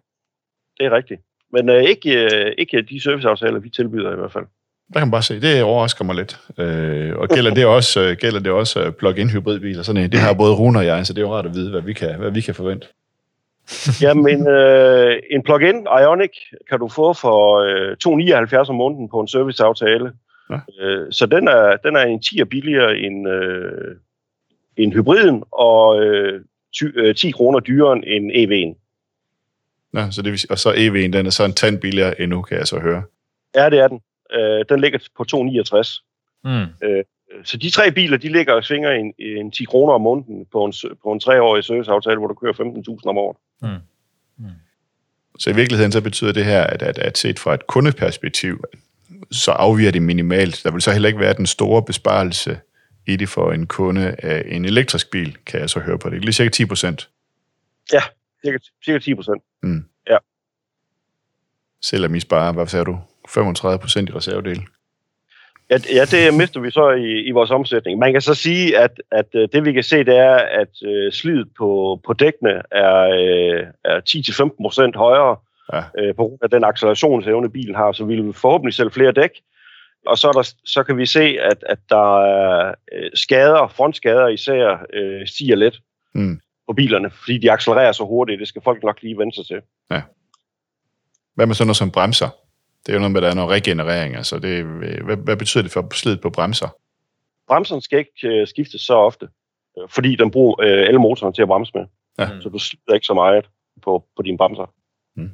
det 0.78 0.86
er 0.86 0.92
rigtigt. 0.92 1.22
Men 1.54 1.70
uh, 1.70 1.76
ikke, 1.76 2.30
uh, 2.32 2.52
ikke 2.58 2.82
de 2.82 3.04
serviceaftaler, 3.04 3.60
vi 3.60 3.70
tilbyder 3.70 4.12
i 4.12 4.16
hvert 4.16 4.32
fald. 4.32 4.46
Der 4.94 5.00
kan 5.00 5.08
man 5.08 5.12
bare 5.12 5.24
se, 5.24 5.42
det 5.42 5.64
overrasker 5.64 6.06
mig 6.06 6.16
lidt. 6.16 6.40
Uh, 6.50 7.20
og 7.22 7.30
gælder 7.30 7.54
det 7.54 7.66
også, 7.66 8.16
gælder 8.20 8.40
det 8.40 8.52
også 8.52 8.92
plug-in 8.92 9.30
hybridbiler? 9.30 9.84
Sådan, 9.84 10.12
det 10.12 10.20
har 10.20 10.34
både 10.44 10.54
Rune 10.54 10.80
og 10.80 10.86
jeg, 10.86 11.06
så 11.06 11.14
det 11.14 11.22
er 11.22 11.26
jo 11.26 11.34
rart 11.34 11.46
at 11.46 11.54
vide, 11.54 11.72
hvad 11.72 11.82
vi 11.82 11.94
kan, 11.94 12.20
hvad 12.20 12.32
vi 12.32 12.42
kan 12.42 12.56
forvente. 12.56 12.88
Jamen, 14.02 14.48
øh, 14.48 15.20
en 15.32 15.44
plug-in 15.44 15.88
Ionic 16.02 16.32
kan 16.70 16.80
du 16.80 16.88
få 16.88 17.14
for 17.14 17.60
øh, 17.60 17.96
2,79 18.64 18.70
om 18.70 18.76
måneden 18.76 19.10
på 19.10 19.20
en 19.20 19.28
serviceaftale. 19.28 20.12
Ja. 20.50 20.60
Øh, 20.80 21.12
så 21.12 21.26
den 21.26 21.48
er, 21.48 21.78
den 21.84 21.96
er 21.96 22.02
en 22.02 22.22
10 22.22 22.44
billigere 22.44 22.98
end, 22.98 23.30
øh, 23.30 23.96
end 24.78 24.94
hybriden, 24.94 25.44
og 25.52 26.04
øh, 26.04 26.42
10, 26.80 26.86
øh, 26.96 27.16
10 27.16 27.32
kroner 27.32 27.60
dyrere 27.60 28.08
end 28.08 28.32
EV'en. 28.32 28.84
Ja, 29.94 30.12
så 30.12 30.22
det 30.22 30.46
og 30.50 30.58
så 30.58 30.70
EV'en, 30.70 31.12
den 31.12 31.26
er 31.26 31.30
så 31.30 31.46
en 31.46 31.54
tand 31.54 31.80
billigere 31.80 32.22
endnu, 32.22 32.42
kan 32.42 32.58
jeg 32.58 32.68
så 32.68 32.80
høre. 32.80 33.04
Ja, 33.56 33.70
det 33.70 33.80
er 33.80 33.88
den. 33.88 34.02
Øh, 34.34 34.66
den 34.70 34.80
ligger 34.80 35.00
på 35.18 35.26
2,69. 35.36 36.04
Mm. 36.44 36.88
Øh, 36.88 37.04
så 37.44 37.58
de 37.58 37.70
tre 37.70 37.92
biler, 37.92 38.18
de 38.18 38.30
ligger 38.30 38.54
og 38.54 38.64
svinger 38.64 38.92
en, 38.92 39.14
en 39.20 39.52
10 39.52 39.64
kroner 39.64 39.94
om 39.94 40.02
måneden 40.02 40.46
på 40.52 40.66
en, 40.66 40.74
på 41.04 41.12
en 41.12 41.20
treårig 41.20 41.64
serviceaftale, 41.64 42.18
hvor 42.18 42.28
du 42.28 42.34
kører 42.34 42.54
15.000 42.54 43.10
om 43.10 43.18
året. 43.18 43.38
Mm. 43.62 43.68
Mm. 44.38 44.52
Så 45.40 45.50
i 45.50 45.56
virkeligheden 45.56 45.92
så 45.92 46.02
betyder 46.02 46.32
det 46.32 46.46
her, 46.46 46.64
at, 46.64 46.82
at, 46.82 46.98
at 46.98 47.18
set 47.18 47.40
fra 47.40 47.54
et 47.54 47.68
kundeperspektiv, 47.68 48.64
så 49.32 49.52
afviger 49.52 49.92
det 49.92 50.02
minimalt. 50.02 50.62
Der 50.64 50.72
vil 50.72 50.82
så 50.82 50.92
heller 50.92 51.08
ikke 51.08 51.20
være 51.20 51.34
den 51.34 51.46
store 51.46 51.84
besparelse 51.84 52.60
i 53.08 53.16
det 53.16 53.30
for 53.30 53.52
en 53.52 53.68
kunde 53.68 54.16
af 54.20 54.44
en 54.48 54.66
elektrisk 54.66 55.12
bil, 55.12 55.38
kan 55.46 55.60
jeg 55.60 55.70
så 55.70 55.80
høre 55.80 56.00
på 56.00 56.10
det. 56.10 56.22
Lige 56.22 56.34
cirka 56.34 56.50
10 56.50 56.66
procent. 56.66 57.10
Ja, 57.94 58.02
cirka, 58.46 58.58
cirka 58.86 59.00
10 59.00 59.16
procent. 59.16 59.44
Mm. 59.64 59.86
Ja. 60.10 60.18
Selvom 61.82 62.16
I 62.16 62.20
sparer, 62.20 62.52
hvad 62.52 62.68
sagde 62.68 62.86
du, 62.86 63.00
35 63.30 63.80
procent 63.80 64.10
i 64.10 64.14
reservedel? 64.14 64.66
Ja, 65.70 65.78
ja, 65.94 66.06
det 66.06 66.34
mister 66.34 66.60
vi 66.60 66.72
så 66.72 66.90
i, 66.90 67.22
i 67.22 67.32
vores 67.32 67.52
omsætning. 67.52 68.00
Man 68.00 68.12
kan 68.12 68.22
så 68.22 68.34
sige, 68.34 68.78
at, 68.78 69.02
at 69.12 69.26
øh, 69.36 69.50
det 69.54 69.66
vi 69.66 69.74
kan 69.74 69.84
se, 69.84 70.04
det 70.04 70.18
er, 70.18 70.36
at 70.36 70.70
uh, 70.88 71.12
slidet 71.12 71.48
på, 71.58 72.00
på 72.06 72.14
dækkene 72.14 72.62
er, 72.72 73.08
uh, 73.08 73.68
er 73.84 74.00
10-15 74.54 74.62
procent 74.62 74.96
højere 74.96 75.36
ja. 75.74 75.80
uh, 75.80 76.16
på 76.16 76.24
grund 76.24 76.40
af 76.42 76.50
den 76.50 76.64
accelerationsevne, 76.64 77.50
bilen 77.50 77.76
har, 77.76 77.92
så 77.92 78.06
vi 78.06 78.22
vil 78.22 78.34
forhåbentlig 78.34 78.74
sælge 78.74 78.92
flere 78.92 79.12
dæk. 79.12 79.32
Og 80.06 80.18
så, 80.18 80.32
der, 80.32 80.54
så 80.66 80.84
kan 80.84 80.98
vi 80.98 81.06
se, 81.06 81.38
at, 81.42 81.64
at 81.70 81.80
der 81.90 82.24
er 82.26 82.74
skader, 83.14 83.68
frontskader 83.68 84.28
især, 84.28 84.72
uh, 84.72 85.26
stiger 85.26 85.56
lidt 85.56 85.80
mm. 86.16 86.40
på 86.68 86.74
bilerne, 86.74 87.12
fordi 87.12 87.38
de 87.38 87.52
accelererer 87.52 87.92
så 87.92 88.04
hurtigt. 88.04 88.40
Det 88.40 88.48
skal 88.48 88.62
folk 88.62 88.84
nok 88.84 89.02
lige 89.02 89.18
vende 89.18 89.36
sig 89.36 89.46
til. 89.46 89.62
Ja. 89.92 90.02
Hvad 91.36 91.46
med 91.46 91.56
sådan 91.56 91.68
noget 91.68 91.78
som 91.78 91.92
bremser? 91.92 92.47
Det 92.86 92.92
er 92.92 92.94
jo 92.94 93.00
noget 93.00 93.12
med, 93.12 93.20
at 93.20 93.24
der 93.24 93.30
er 93.30 93.36
noget 93.36 93.52
regenerering. 93.52 94.16
Altså 94.16 94.40
det, 94.40 94.66
hvad, 95.06 95.18
hvad 95.18 95.38
betyder 95.38 95.62
det 95.64 95.72
for 95.72 95.88
slidet 95.94 96.22
på 96.22 96.30
bremser? 96.30 96.68
Bremserne 97.48 97.82
skal 97.82 98.00
ikke 98.00 98.42
uh, 98.42 98.48
skiftes 98.48 98.82
så 98.82 98.94
ofte, 98.94 99.28
uh, 99.78 99.90
fordi 99.90 100.16
den 100.16 100.32
bruger 100.32 100.56
uh, 100.60 100.90
elmotoren 100.90 101.34
til 101.34 101.42
at 101.42 101.48
bremse 101.48 101.72
med. 101.76 101.86
Ja. 102.20 102.30
Så 102.42 102.50
du 102.50 102.60
slider 102.60 102.94
ikke 102.94 103.06
så 103.06 103.14
meget 103.14 103.50
på, 103.82 104.06
på 104.16 104.22
dine 104.22 104.38
bremser. 104.38 104.74
Mm. 105.16 105.32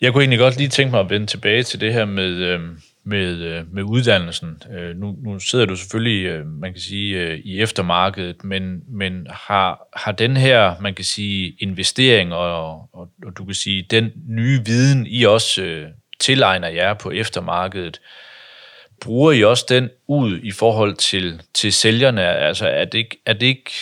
Jeg 0.00 0.12
kunne 0.12 0.22
egentlig 0.22 0.38
godt 0.38 0.56
lige 0.56 0.68
tænke 0.68 0.90
mig 0.90 1.00
at 1.00 1.10
vende 1.10 1.26
tilbage 1.26 1.62
til 1.62 1.80
det 1.80 1.92
her 1.92 2.04
med, 2.04 2.30
øh, 2.30 2.60
med, 3.08 3.42
øh, 3.42 3.74
med 3.74 3.82
uddannelsen. 3.82 4.62
Øh, 4.72 4.96
nu, 4.96 5.16
nu 5.24 5.38
sidder 5.38 5.66
du 5.66 5.76
selvfølgelig, 5.76 6.24
øh, 6.24 6.46
man 6.46 6.72
kan 6.72 6.80
sige, 6.80 7.38
i 7.38 7.60
eftermarkedet, 7.60 8.44
men, 8.44 8.82
men 8.88 9.26
har, 9.30 9.88
har 9.96 10.12
den 10.12 10.36
her, 10.36 10.74
man 10.80 10.94
kan 10.94 11.04
sige, 11.04 11.56
investering 11.58 12.34
og, 12.34 12.74
og, 12.92 13.08
og 13.26 13.38
du 13.38 13.44
kan 13.44 13.54
sige, 13.54 13.86
den 13.90 14.12
nye 14.28 14.60
viden, 14.66 15.06
I 15.06 15.24
også 15.24 15.62
øh, 15.62 15.88
tilegner 16.20 16.68
jer 16.68 16.94
på 16.94 17.10
eftermarkedet, 17.10 18.00
bruger 19.00 19.32
I 19.32 19.44
også 19.44 19.66
den 19.68 19.90
ud 20.08 20.40
i 20.42 20.50
forhold 20.50 20.94
til, 20.94 21.42
til 21.54 21.72
sælgerne? 21.72 22.22
Altså 22.22 22.68
er 22.68 22.84
det, 22.84 22.98
ikke, 22.98 23.16
er 23.26 23.32
det 23.32 23.46
ikke 23.46 23.72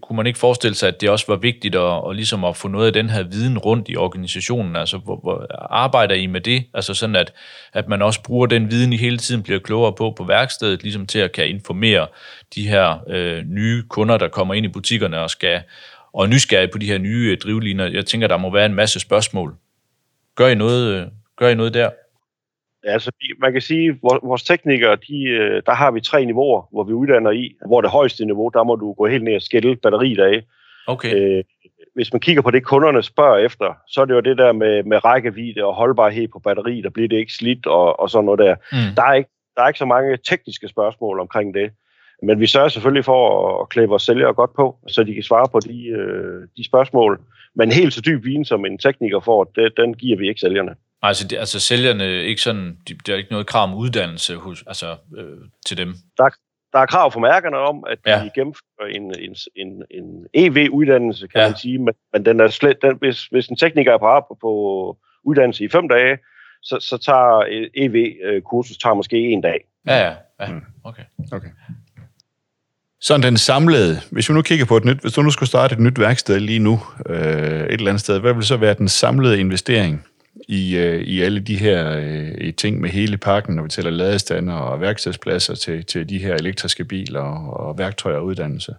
kunne 0.00 0.16
man 0.16 0.26
ikke 0.26 0.38
forestille 0.38 0.74
sig, 0.74 0.88
at 0.88 1.00
det 1.00 1.10
også 1.10 1.24
var 1.28 1.36
vigtigt 1.36 1.74
at, 1.74 2.08
at, 2.08 2.16
ligesom 2.16 2.44
at 2.44 2.56
få 2.56 2.68
noget 2.68 2.86
af 2.86 2.92
den 2.92 3.10
her 3.10 3.22
viden 3.22 3.58
rundt 3.58 3.88
i 3.88 3.96
organisationen? 3.96 4.76
Altså, 4.76 4.98
hvor, 4.98 5.20
hvor 5.22 5.46
arbejder 5.70 6.14
I 6.14 6.26
med 6.26 6.40
det? 6.40 6.64
Altså 6.74 6.94
sådan, 6.94 7.16
at, 7.16 7.32
at 7.72 7.88
man 7.88 8.02
også 8.02 8.22
bruger 8.22 8.46
den 8.46 8.70
viden, 8.70 8.92
I 8.92 8.96
hele 8.96 9.18
tiden 9.18 9.42
bliver 9.42 9.58
klogere 9.58 9.92
på 9.92 10.14
på 10.16 10.24
værkstedet, 10.24 10.82
ligesom 10.82 11.06
til 11.06 11.18
at 11.18 11.32
kan 11.32 11.48
informere 11.48 12.06
de 12.54 12.68
her 12.68 12.98
øh, 13.08 13.42
nye 13.46 13.82
kunder, 13.88 14.18
der 14.18 14.28
kommer 14.28 14.54
ind 14.54 14.66
i 14.66 14.68
butikkerne 14.68 15.20
og 15.20 15.30
skal 15.30 15.62
og 16.12 16.24
er 16.24 16.28
nysgerrige 16.28 16.68
på 16.68 16.78
de 16.78 16.86
her 16.86 16.98
nye 16.98 17.30
øh, 17.30 17.38
drivliner. 17.38 17.86
Jeg 17.86 18.06
tænker, 18.06 18.28
der 18.28 18.36
må 18.36 18.52
være 18.52 18.66
en 18.66 18.74
masse 18.74 19.00
spørgsmål. 19.00 19.54
Gør 20.34 20.48
I 20.48 20.54
noget, 20.54 20.94
øh, 20.94 21.06
gør 21.36 21.48
I 21.48 21.54
noget 21.54 21.74
der? 21.74 21.90
Altså, 22.84 23.10
man 23.40 23.52
kan 23.52 23.60
sige, 23.60 23.88
at 23.88 23.96
vores 24.02 24.42
teknikere, 24.42 24.96
de, 25.08 25.22
øh, 25.24 25.62
der 25.66 25.72
har 25.72 25.90
vi 25.90 26.00
tre 26.00 26.24
niveauer, 26.24 26.68
hvor 26.72 26.84
vi 26.84 26.92
uddanner 26.92 27.30
i. 27.30 27.54
Hvor 27.66 27.80
det 27.80 27.90
højeste 27.90 28.24
niveau, 28.24 28.48
der 28.48 28.62
må 28.62 28.76
du 28.76 28.92
gå 28.92 29.06
helt 29.06 29.24
ned 29.24 29.36
og 29.36 29.42
skille 29.42 29.76
batteriet 29.76 30.20
af. 30.20 30.42
Okay. 30.86 31.14
Øh, 31.14 31.44
hvis 31.94 32.12
man 32.12 32.20
kigger 32.20 32.42
på 32.42 32.50
det, 32.50 32.64
kunderne 32.64 33.02
spørger 33.02 33.38
efter, 33.38 33.74
så 33.88 34.00
er 34.00 34.04
det 34.04 34.14
jo 34.14 34.20
det 34.20 34.38
der 34.38 34.52
med, 34.52 34.82
med 34.82 35.04
rækkevidde 35.04 35.64
og 35.64 35.74
holdbarhed 35.74 36.28
på 36.28 36.38
batteri, 36.38 36.80
der 36.80 36.90
bliver 36.90 37.08
det 37.08 37.16
ikke 37.16 37.32
slidt 37.32 37.66
og, 37.66 38.00
og 38.00 38.10
sådan 38.10 38.24
noget 38.24 38.38
der. 38.38 38.54
Mm. 38.72 38.94
Der, 38.96 39.02
er 39.02 39.14
ikke, 39.14 39.30
der 39.56 39.62
er 39.62 39.68
ikke 39.68 39.78
så 39.78 39.84
mange 39.84 40.18
tekniske 40.28 40.68
spørgsmål 40.68 41.20
omkring 41.20 41.54
det. 41.54 41.70
Men 42.22 42.40
vi 42.40 42.46
sørger 42.46 42.68
selvfølgelig 42.68 43.04
for 43.04 43.48
at, 43.48 43.60
at 43.60 43.68
klæde 43.68 43.88
vores 43.88 44.02
sælgere 44.02 44.34
godt 44.34 44.54
på, 44.54 44.76
så 44.88 45.04
de 45.04 45.14
kan 45.14 45.22
svare 45.22 45.48
på 45.52 45.60
de, 45.60 45.86
øh, 45.86 46.48
de 46.56 46.64
spørgsmål. 46.64 47.20
Men 47.54 47.72
helt 47.72 47.92
så 47.92 48.00
dyb 48.00 48.24
viden, 48.24 48.44
som 48.44 48.64
en 48.64 48.78
tekniker 48.78 49.20
får, 49.20 49.44
det, 49.44 49.76
den 49.76 49.94
giver 49.94 50.18
vi 50.18 50.28
ikke 50.28 50.40
sælgerne. 50.40 50.74
Altså, 51.02 51.28
det, 51.28 51.36
altså 51.36 51.60
sælgerne, 51.60 52.22
ikke 52.22 52.42
sådan, 52.42 52.78
de, 52.88 52.94
der 52.94 53.12
er 53.12 53.16
ikke 53.16 53.32
noget 53.32 53.46
krav 53.46 53.64
om 53.64 53.74
uddannelse 53.74 54.36
hos, 54.36 54.64
altså, 54.66 54.96
øh, 55.16 55.38
til 55.66 55.76
dem? 55.76 55.94
Der, 56.16 56.28
der 56.72 56.78
er 56.78 56.86
krav 56.86 57.12
for 57.12 57.20
mærkerne 57.20 57.56
om, 57.56 57.84
at 57.90 57.98
ja. 58.06 58.24
de 58.24 58.30
gennemfører 58.34 58.88
en, 58.90 59.14
en, 59.18 59.36
en, 59.56 59.82
en 59.90 60.26
EV-uddannelse, 60.34 61.28
kan 61.28 61.40
ja. 61.40 61.48
man 61.48 61.56
sige, 61.56 61.78
men, 61.78 61.94
men 62.12 62.24
den 62.24 62.40
er 62.40 62.48
slet, 62.48 62.82
den, 62.82 62.96
hvis, 62.96 63.24
hvis 63.24 63.46
en 63.46 63.56
tekniker 63.56 63.92
er 63.92 63.98
på, 63.98 64.24
på, 64.28 64.38
på 64.40 64.52
uddannelse 65.24 65.64
i 65.64 65.68
fem 65.68 65.88
dage, 65.88 66.18
så, 66.62 66.76
så 66.80 66.98
tager 66.98 67.66
EV-kursus 67.74 68.76
tager 68.76 68.94
måske 68.94 69.16
en 69.16 69.40
dag. 69.40 69.64
Ja, 69.86 69.96
ja, 69.96 70.14
ja. 70.40 70.52
Mm. 70.52 70.62
okay. 70.84 71.02
okay. 71.32 71.48
Sådan 73.00 73.22
den 73.22 73.36
samlede, 73.36 74.00
hvis 74.10 74.28
vi 74.28 74.34
nu 74.34 74.42
kigger 74.42 74.64
på 74.64 74.76
et 74.76 74.84
nyt, 74.84 75.00
hvis 75.00 75.12
du 75.12 75.22
nu 75.22 75.30
skulle 75.30 75.48
starte 75.48 75.72
et 75.72 75.80
nyt 75.80 76.00
værksted 76.00 76.40
lige 76.40 76.58
nu, 76.58 76.80
øh, 77.06 77.16
et 77.16 77.72
eller 77.72 77.88
andet 77.88 78.00
sted, 78.00 78.20
hvad 78.20 78.34
vil 78.34 78.44
så 78.44 78.56
være 78.56 78.74
den 78.74 78.88
samlede 78.88 79.40
investering 79.40 80.06
i, 80.48 80.76
øh, 80.76 81.02
i 81.02 81.20
alle 81.20 81.40
de 81.40 81.56
her 81.56 82.00
øh, 82.00 82.54
ting 82.54 82.80
med 82.80 82.90
hele 82.90 83.18
pakken, 83.18 83.56
når 83.56 83.62
vi 83.62 83.68
tæller 83.68 83.90
ladestander 83.90 84.54
og 84.54 84.80
værkstedspladser 84.80 85.54
til, 85.54 85.84
til 85.84 86.08
de 86.08 86.18
her 86.18 86.34
elektriske 86.34 86.84
biler 86.84 87.20
og, 87.20 87.66
og 87.66 87.78
værktøjer 87.78 88.16
og 88.16 88.24
uddannelse? 88.24 88.74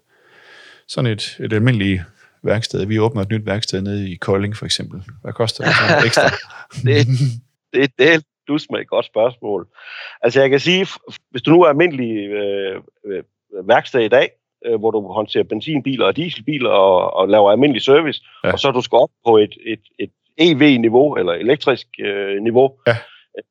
Sådan 0.88 1.12
et, 1.12 1.38
et 1.40 1.54
almindeligt 1.54 2.02
værksted. 2.44 2.86
Vi 2.86 3.00
åbner 3.00 3.22
et 3.22 3.30
nyt 3.30 3.46
værksted 3.46 3.82
nede 3.82 4.12
i 4.12 4.16
Kolding 4.16 4.58
for 4.58 4.66
eksempel. 4.66 5.02
Hvad 5.22 5.34
koster 5.34 5.64
det 5.64 5.74
så 5.74 6.06
ekstra? 6.06 6.30
det, 6.86 7.08
det, 7.74 7.92
det 8.00 8.14
er 8.14 8.20
dus 8.48 8.68
med 8.72 8.80
et 8.80 8.88
godt 8.88 9.06
spørgsmål. 9.06 9.68
Altså 10.22 10.42
jeg 10.42 10.50
kan 10.50 10.60
sige, 10.60 10.88
hvis 11.32 11.42
du 11.42 11.52
nu 11.52 11.62
er 11.62 11.70
almindelig 11.70 12.30
øh, 12.30 12.82
øh 13.06 13.24
værksted 13.68 14.02
i 14.02 14.08
dag, 14.08 14.30
øh, 14.66 14.80
hvor 14.80 14.92
du 14.92 15.08
håndterer 15.12 15.44
benzinbiler 15.44 16.06
og 16.06 16.16
dieselbiler 16.16 16.70
og, 16.70 17.14
og 17.14 17.30
laver 17.30 17.52
almindelig 17.52 17.82
service, 17.82 18.22
ja. 18.44 18.52
og 18.52 18.60
så 18.60 18.72
du 18.72 18.82
skal 18.82 18.96
op 18.96 19.10
på 19.26 19.38
et, 19.38 19.58
et, 19.66 19.82
et 20.00 20.10
EV-niveau 20.38 21.16
eller 21.16 21.34
elektrisk 21.34 21.88
øh, 22.00 22.42
niveau, 22.42 22.74
ja. 22.88 22.96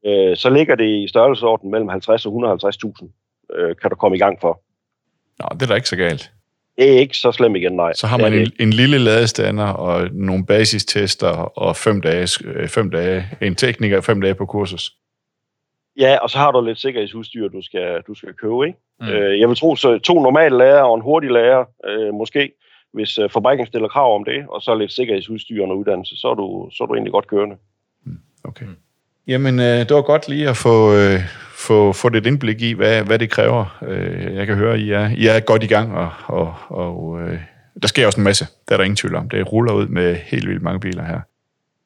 øh, 0.06 0.36
så 0.36 0.50
ligger 0.50 0.74
det 0.74 1.04
i 1.04 1.08
størrelsesorden 1.08 1.70
mellem 1.70 1.88
50 1.88 2.26
og 2.26 2.58
150.000, 2.58 3.56
øh, 3.56 3.76
kan 3.76 3.90
du 3.90 3.96
komme 3.96 4.16
i 4.16 4.20
gang 4.20 4.40
for. 4.40 4.62
Nå, 5.38 5.48
det 5.54 5.62
er 5.62 5.66
da 5.66 5.74
ikke 5.74 5.88
så 5.88 5.96
galt. 5.96 6.30
Det 6.78 6.94
er 6.94 6.98
ikke 6.98 7.16
så 7.16 7.32
slemt 7.32 7.56
igen, 7.56 7.72
nej. 7.72 7.92
Så 7.92 8.06
har 8.06 8.18
man 8.18 8.32
en, 8.32 8.52
en 8.60 8.72
lille 8.72 8.98
ladestander 8.98 9.66
og 9.66 10.08
nogle 10.12 10.46
basistester 10.46 11.28
og 11.58 11.76
fem 11.76 12.00
dage, 12.00 12.28
øh, 12.44 12.68
fem 12.68 12.90
dage, 12.90 13.24
en 13.40 13.54
tekniker 13.54 14.00
fem 14.00 14.20
dage 14.20 14.34
på 14.34 14.46
kursus. 14.46 14.90
Ja, 15.98 16.18
og 16.18 16.30
så 16.30 16.38
har 16.38 16.50
du 16.50 16.64
lidt 16.64 16.80
sikkerhedsudstyr, 16.80 17.48
du 17.48 17.62
skal, 17.62 18.02
du 18.06 18.14
skal 18.14 18.32
købe, 18.32 18.66
ikke? 18.66 18.78
Mm. 19.00 19.08
Øh, 19.08 19.40
jeg 19.40 19.48
vil 19.48 19.56
tro, 19.56 19.76
så 19.76 19.98
to 19.98 20.22
normale 20.22 20.58
lærer 20.58 20.82
og 20.82 20.94
en 20.94 21.02
hurtig 21.02 21.30
lærer, 21.30 21.64
øh, 21.88 22.14
måske, 22.14 22.52
hvis 22.92 23.18
øh, 23.18 23.30
fabrikken 23.30 23.66
stiller 23.66 23.88
krav 23.88 24.14
om 24.14 24.24
det, 24.24 24.44
og 24.48 24.62
så 24.62 24.74
lidt 24.74 24.92
sikkerhedsudstyr 24.92 25.62
og 25.62 25.78
uddannelse, 25.78 26.16
så 26.16 26.28
er 26.28 26.34
du, 26.34 26.68
så 26.72 26.84
er 26.84 26.86
du 26.86 26.94
egentlig 26.94 27.12
godt 27.12 27.26
kørende. 27.26 27.56
Mm. 28.04 28.18
Okay. 28.44 28.66
Mm. 28.66 28.76
Jamen, 29.26 29.58
øh, 29.58 29.64
det 29.64 29.90
var 29.90 30.02
godt 30.02 30.28
lige 30.28 30.48
at 30.48 30.56
få, 30.56 30.94
øh, 30.94 31.20
få, 31.54 31.92
få 31.92 32.08
lidt 32.08 32.26
indblik 32.26 32.62
i, 32.62 32.72
hvad, 32.72 33.04
hvad 33.04 33.18
det 33.18 33.30
kræver. 33.30 33.78
Øh, 33.82 34.34
jeg 34.34 34.46
kan 34.46 34.56
høre, 34.56 34.74
at 34.74 34.80
I 34.80 34.90
er, 34.90 35.08
I 35.08 35.26
er 35.26 35.40
godt 35.40 35.62
i 35.62 35.66
gang, 35.66 35.94
og, 35.94 36.10
og, 36.26 36.54
og 36.68 37.20
øh, 37.20 37.38
der 37.82 37.88
sker 37.88 38.06
også 38.06 38.20
en 38.20 38.24
masse. 38.24 38.46
Der 38.68 38.74
er 38.74 38.76
der 38.76 38.84
ingen 38.84 38.96
tvivl 38.96 39.14
om. 39.14 39.28
Det 39.28 39.52
ruller 39.52 39.72
ud 39.72 39.86
med 39.86 40.14
helt 40.14 40.48
vildt 40.48 40.62
mange 40.62 40.80
biler 40.80 41.04
her. 41.04 41.20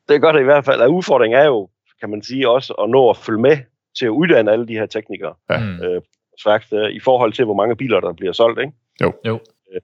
Det 0.09 0.15
er 0.15 0.19
godt 0.19 0.41
i 0.41 0.43
hvert 0.43 0.65
fald. 0.65 0.81
At 0.81 0.89
udfordringen 0.89 1.41
er 1.41 1.45
jo, 1.45 1.69
kan 2.01 2.11
man 2.11 2.23
sige, 2.23 2.49
også 2.49 2.73
at 2.73 2.91
nå 2.91 3.11
at 3.11 3.17
følge 3.17 3.41
med 3.41 3.57
til 3.99 4.07
at 4.07 4.11
uddanne 4.11 4.53
alle 4.53 4.69
de 4.69 4.75
her 4.75 4.87
teknikere. 4.87 5.35
Ja. 5.51 5.61
Øh, 5.61 6.03
værksteder, 6.47 6.89
i 6.89 7.01
forhold 7.01 7.33
til, 7.33 7.45
hvor 7.45 7.55
mange 7.55 7.77
biler, 7.77 8.01
der 8.01 8.13
bliver 8.13 8.33
solgt, 8.33 8.61
ikke? 8.61 8.73
Jo. 9.03 9.13
jo. 9.27 9.41
Øh, 9.75 9.81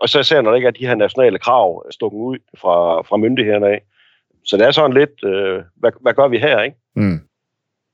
og 0.00 0.08
så 0.08 0.20
især, 0.20 0.40
når 0.40 0.50
der 0.50 0.56
ikke 0.56 0.68
er 0.68 0.72
de 0.72 0.86
her 0.86 0.94
nationale 0.94 1.38
krav 1.38 1.84
stukket 1.90 2.18
ud 2.18 2.38
fra, 2.60 3.02
fra 3.02 3.16
myndighederne 3.16 3.66
af. 3.66 3.82
Så 4.44 4.56
det 4.56 4.66
er 4.66 4.70
sådan 4.70 4.92
lidt, 4.92 5.24
øh, 5.24 5.62
hvad, 5.76 5.90
hvad 6.00 6.14
gør 6.14 6.28
vi 6.28 6.38
her, 6.38 6.62
ikke? 6.62 6.76
Mm. 6.96 7.20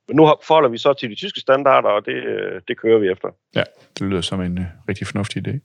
Men 0.08 0.16
nu 0.16 0.34
forholder 0.46 0.68
vi 0.68 0.78
så 0.78 0.92
til 0.92 1.10
de 1.10 1.14
tyske 1.14 1.40
standarder, 1.40 1.88
og 1.88 2.06
det, 2.06 2.12
øh, 2.14 2.60
det 2.68 2.80
kører 2.80 2.98
vi 2.98 3.08
efter. 3.08 3.28
Ja, 3.54 3.62
det 3.98 4.06
lyder 4.06 4.20
som 4.20 4.40
en 4.40 4.58
uh, 4.58 4.64
rigtig 4.88 5.06
fornuftig 5.06 5.48
idé. 5.48 5.58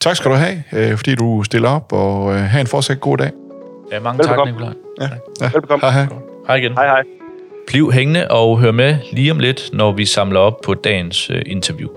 Tak 0.00 0.16
skal 0.16 0.30
du 0.30 0.36
have, 0.36 0.56
øh, 0.72 0.96
fordi 0.96 1.14
du 1.14 1.42
stiller 1.42 1.68
op, 1.68 1.92
og 1.92 2.32
øh, 2.32 2.38
have 2.38 2.60
en 2.60 2.66
fortsat 2.66 3.00
god 3.00 3.16
dag. 3.18 3.30
Ja, 3.92 4.00
mange 4.00 4.18
Velbekomme. 4.18 4.52
tak, 4.52 4.60
Nikolaj. 4.60 4.74
Ja. 5.00 5.08
ja. 5.40 5.50
Velbekomme. 5.52 5.80
Hej, 5.86 5.90
hej. 5.90 6.06
Hej 6.46 6.56
igen. 6.56 6.72
Hej, 6.72 6.86
hej. 6.86 7.02
Bliv 7.66 7.92
hængende 7.92 8.30
og 8.30 8.58
hør 8.58 8.72
med 8.72 8.96
lige 9.12 9.30
om 9.30 9.38
lidt, 9.38 9.70
når 9.72 9.92
vi 9.92 10.04
samler 10.04 10.40
op 10.40 10.60
på 10.64 10.74
dagens 10.74 11.30
øh, 11.30 11.42
interview. 11.46 11.88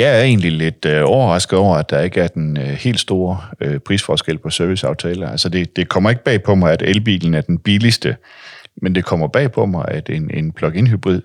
Jeg 0.00 0.18
er 0.18 0.22
egentlig 0.22 0.52
lidt 0.52 0.84
øh, 0.84 1.02
overrasket 1.04 1.58
over, 1.58 1.76
at 1.76 1.90
der 1.90 2.00
ikke 2.00 2.20
er 2.20 2.28
den 2.28 2.56
øh, 2.56 2.64
helt 2.64 3.00
store 3.00 3.40
øh, 3.60 3.78
prisforskel 3.78 4.38
på 4.38 4.50
serviceaftaler. 4.50 5.30
Altså 5.30 5.48
det, 5.48 5.76
det 5.76 5.88
kommer 5.88 6.10
ikke 6.10 6.24
bag 6.24 6.42
på 6.42 6.54
mig, 6.54 6.72
at 6.72 6.82
elbilen 6.82 7.34
er 7.34 7.40
den 7.40 7.58
billigste, 7.58 8.16
men 8.82 8.94
det 8.94 9.04
kommer 9.04 9.28
bag 9.28 9.52
på 9.52 9.66
mig, 9.66 9.84
at 9.88 10.10
en, 10.10 10.30
en 10.34 10.52
plug-in 10.52 10.86
hybrid 10.86 11.22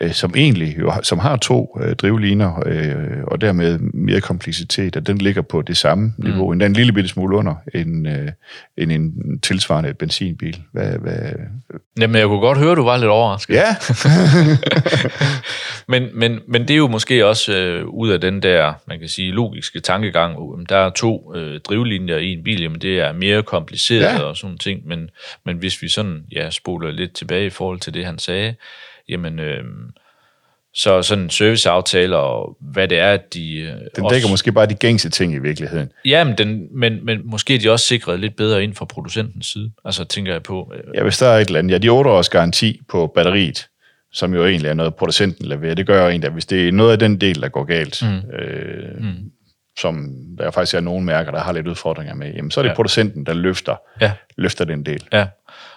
øh, 0.00 0.12
som 0.12 0.34
egentlig 0.36 0.78
jo, 0.78 0.92
som 1.02 1.18
har 1.18 1.36
to 1.36 1.78
øh, 1.82 1.96
drivliner, 1.96 2.62
øh, 2.66 3.24
og 3.26 3.40
dermed 3.40 3.78
mere 3.78 4.20
kompleksitet, 4.20 4.96
at 4.96 5.06
den 5.06 5.18
ligger 5.18 5.42
på 5.42 5.62
det 5.62 5.76
samme 5.76 6.14
mm. 6.18 6.24
niveau, 6.24 6.52
endda 6.52 6.66
en 6.66 6.72
lille 6.72 6.92
bitte 6.92 7.08
smule 7.08 7.36
under 7.36 7.54
en, 7.74 8.06
øh, 8.06 8.28
end 8.76 8.92
en 8.92 9.12
tilsvarende 9.40 9.94
benzinbil. 9.94 10.62
Hvad, 10.72 10.98
hvad... 10.98 11.18
Jamen, 12.00 12.16
jeg 12.16 12.26
kunne 12.26 12.40
godt 12.40 12.58
høre, 12.58 12.74
du 12.74 12.84
var 12.84 12.96
lidt 12.96 13.10
overrasket. 13.10 13.54
Ja. 13.54 13.76
men, 15.92 16.08
men, 16.14 16.40
men 16.48 16.62
det 16.62 16.70
er 16.70 16.78
jo 16.78 16.88
måske 16.88 17.26
også 17.26 17.56
øh, 17.56 17.86
ud 17.86 18.10
af 18.10 18.20
den 18.20 18.42
der, 18.42 18.72
man 18.86 18.98
kan 18.98 19.08
sige, 19.08 19.32
logiske 19.32 19.80
tankegang. 19.80 20.36
Der 20.68 20.76
er 20.76 20.90
to 20.90 21.32
øh, 21.36 21.60
drivlinjer 21.60 22.16
i 22.16 22.32
en 22.32 22.44
bil, 22.44 22.62
jamen 22.62 22.80
det 22.80 23.00
er 23.00 23.12
mere 23.12 23.42
kompliceret 23.42 24.02
ja. 24.02 24.20
og 24.20 24.36
sådan 24.36 24.58
ting, 24.58 24.86
men, 24.86 25.10
men 25.44 25.56
hvis 25.56 25.82
vi 25.82 25.88
sådan, 25.88 26.24
ja, 26.32 26.50
spoler 26.50 26.90
lidt 26.90 27.14
tilbage 27.14 27.46
i 27.46 27.50
forhold 27.50 27.80
til 27.80 27.94
det, 27.94 28.04
han 28.04 28.18
sagde, 28.18 28.54
jamen, 29.08 29.38
øh, 29.38 29.64
så 30.74 31.02
sådan 31.02 31.24
en 31.24 31.30
serviceaftale 31.30 32.16
og 32.16 32.56
hvad 32.60 32.88
det 32.88 32.98
er, 32.98 33.16
de... 33.34 33.58
Øh, 33.58 33.68
den 33.68 33.78
dækker 33.94 34.04
også, 34.04 34.28
måske 34.28 34.52
bare 34.52 34.66
de 34.66 34.74
gængse 34.74 35.10
ting 35.10 35.34
i 35.34 35.38
virkeligheden. 35.38 35.88
Ja, 36.04 36.24
men, 36.24 36.38
den, 36.38 36.78
men, 36.78 37.04
men 37.04 37.20
måske 37.24 37.54
er 37.54 37.58
de 37.58 37.70
også 37.70 37.86
sikret 37.86 38.20
lidt 38.20 38.36
bedre 38.36 38.64
ind 38.64 38.74
fra 38.74 38.84
producentens 38.84 39.46
side. 39.46 39.72
Altså 39.84 40.04
tænker 40.04 40.32
jeg 40.32 40.42
på... 40.42 40.72
Øh, 40.74 40.94
ja, 40.94 41.02
hvis 41.02 41.18
der 41.18 41.26
er 41.26 41.38
et 41.38 41.46
eller 41.46 41.58
andet. 41.58 41.72
Ja, 41.72 41.78
de 41.78 41.88
8 41.88 42.10
års 42.10 42.28
garanti 42.28 42.80
på 42.88 43.12
batteriet, 43.14 43.68
som 44.12 44.34
jo 44.34 44.46
egentlig 44.46 44.68
er 44.68 44.74
noget, 44.74 44.94
producenten 44.94 45.46
leverer, 45.46 45.74
det 45.74 45.86
gør 45.86 46.02
jo 46.02 46.08
egentlig, 46.08 46.26
at 46.26 46.32
hvis 46.32 46.46
det 46.46 46.68
er 46.68 46.72
noget 46.72 46.92
af 46.92 46.98
den 46.98 47.20
del, 47.20 47.42
der 47.42 47.48
går 47.48 47.64
galt, 47.64 48.02
mm. 48.02 48.30
Øh, 48.38 49.00
mm. 49.00 49.30
Som 49.78 50.14
der 50.38 50.50
faktisk 50.50 50.74
er 50.74 50.80
nogle 50.80 51.04
mærker, 51.04 51.30
der 51.30 51.40
har 51.40 51.52
lidt 51.52 51.66
udfordringer 51.66 52.14
med, 52.14 52.34
jamen, 52.34 52.50
så 52.50 52.60
er 52.60 52.62
det 52.62 52.70
ja. 52.70 52.74
producenten, 52.74 53.26
der 53.26 53.34
løfter, 53.34 53.76
ja. 54.00 54.12
løfter 54.36 54.64
den 54.64 54.86
del. 54.86 55.04
Ja, 55.12 55.26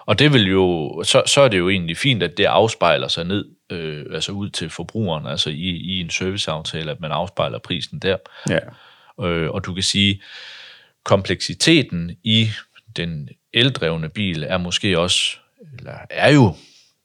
og 0.05 0.19
det 0.19 0.33
vil 0.33 0.49
jo, 0.49 1.03
så, 1.03 1.23
så 1.25 1.41
er 1.41 1.47
det 1.47 1.57
jo 1.57 1.69
egentlig 1.69 1.97
fint, 1.97 2.23
at 2.23 2.37
det 2.37 2.45
afspejler 2.45 3.07
sig 3.07 3.25
ned, 3.25 3.45
øh, 3.69 4.05
altså 4.13 4.31
ud 4.31 4.49
til 4.49 4.69
forbrugeren, 4.69 5.25
altså 5.25 5.49
i, 5.49 5.69
i 5.69 5.99
en 5.99 6.09
serviceaftale, 6.09 6.91
at 6.91 6.99
man 6.99 7.11
afspejler 7.11 7.59
prisen 7.59 7.99
der. 7.99 8.17
Ja. 8.49 8.59
Øh, 9.25 9.49
og 9.49 9.65
du 9.65 9.73
kan 9.73 9.83
sige, 9.83 10.21
kompleksiteten 11.03 12.11
i 12.23 12.49
den 12.95 13.29
eldrevne 13.53 14.09
bil 14.09 14.43
er 14.43 14.57
måske 14.57 14.99
også, 14.99 15.37
eller 15.77 15.93
er 16.09 16.33
jo 16.33 16.55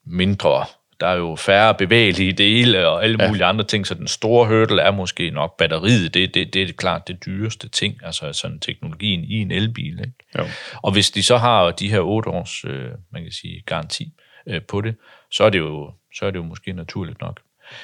mindre 0.06 0.64
der 1.00 1.06
er 1.06 1.16
jo 1.16 1.36
færre 1.36 1.74
bevægelige 1.74 2.32
dele 2.32 2.88
og 2.88 3.04
alle 3.04 3.16
mulige 3.16 3.44
ja. 3.44 3.48
andre 3.48 3.64
ting, 3.64 3.86
så 3.86 3.94
den 3.94 4.06
store 4.06 4.46
hurdle 4.46 4.82
er 4.82 4.90
måske 4.90 5.30
nok 5.30 5.56
batteriet. 5.56 6.14
Det, 6.14 6.34
det, 6.34 6.54
det 6.54 6.62
er 6.62 6.72
klart 6.72 7.08
det 7.08 7.24
dyreste 7.26 7.68
ting, 7.68 8.00
altså 8.02 8.32
sådan 8.32 8.60
teknologien 8.60 9.24
i 9.24 9.34
en 9.34 9.50
elbil. 9.50 10.00
Ikke? 10.00 10.12
Jo. 10.38 10.44
Og 10.82 10.92
hvis 10.92 11.10
de 11.10 11.22
så 11.22 11.36
har 11.36 11.70
de 11.70 11.90
her 11.90 12.00
otte 12.00 12.30
års, 12.30 12.64
øh, 12.64 12.90
man 13.12 13.22
kan 13.22 13.32
sige, 13.32 13.62
garanti 13.66 14.12
øh, 14.46 14.62
på 14.62 14.80
det, 14.80 14.94
så 15.30 15.44
er 15.44 15.50
det, 15.50 15.58
jo, 15.58 15.92
så 16.14 16.26
er 16.26 16.30
det 16.30 16.38
jo 16.38 16.44
måske 16.44 16.72
naturligt 16.72 17.20
nok. 17.20 17.40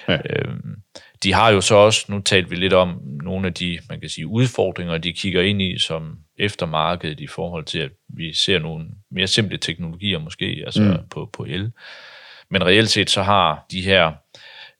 Ja. 0.08 0.18
Øhm, 0.30 0.76
de 1.23 1.32
har 1.32 1.50
jo 1.50 1.61
så 1.61 1.75
også, 1.75 2.06
nu 2.08 2.20
talte 2.20 2.50
vi 2.50 2.56
lidt 2.56 2.73
om 2.73 3.00
nogle 3.23 3.46
af 3.46 3.54
de, 3.54 3.78
man 3.88 4.00
kan 4.00 4.08
sige, 4.08 4.26
udfordringer, 4.26 4.99
de 4.99 5.12
kigger 5.12 5.42
ind 5.42 5.62
i 5.62 5.78
som 5.78 6.18
eftermarkedet 6.38 7.20
i 7.20 7.26
forhold 7.26 7.64
til, 7.64 7.78
at 7.78 7.90
vi 8.08 8.32
ser 8.32 8.58
nogle 8.58 8.87
mere 9.11 9.26
simple 9.26 9.58
teknologier 9.58 10.18
måske, 10.18 10.62
altså 10.66 10.82
mm. 10.82 11.08
på, 11.11 11.30
på 11.32 11.44
el. 11.44 11.73
Men 12.50 12.67
reelt 12.67 12.91
set 12.91 13.11
så 13.11 13.23
har 13.23 13.67
de 13.71 13.81
her 13.83 14.12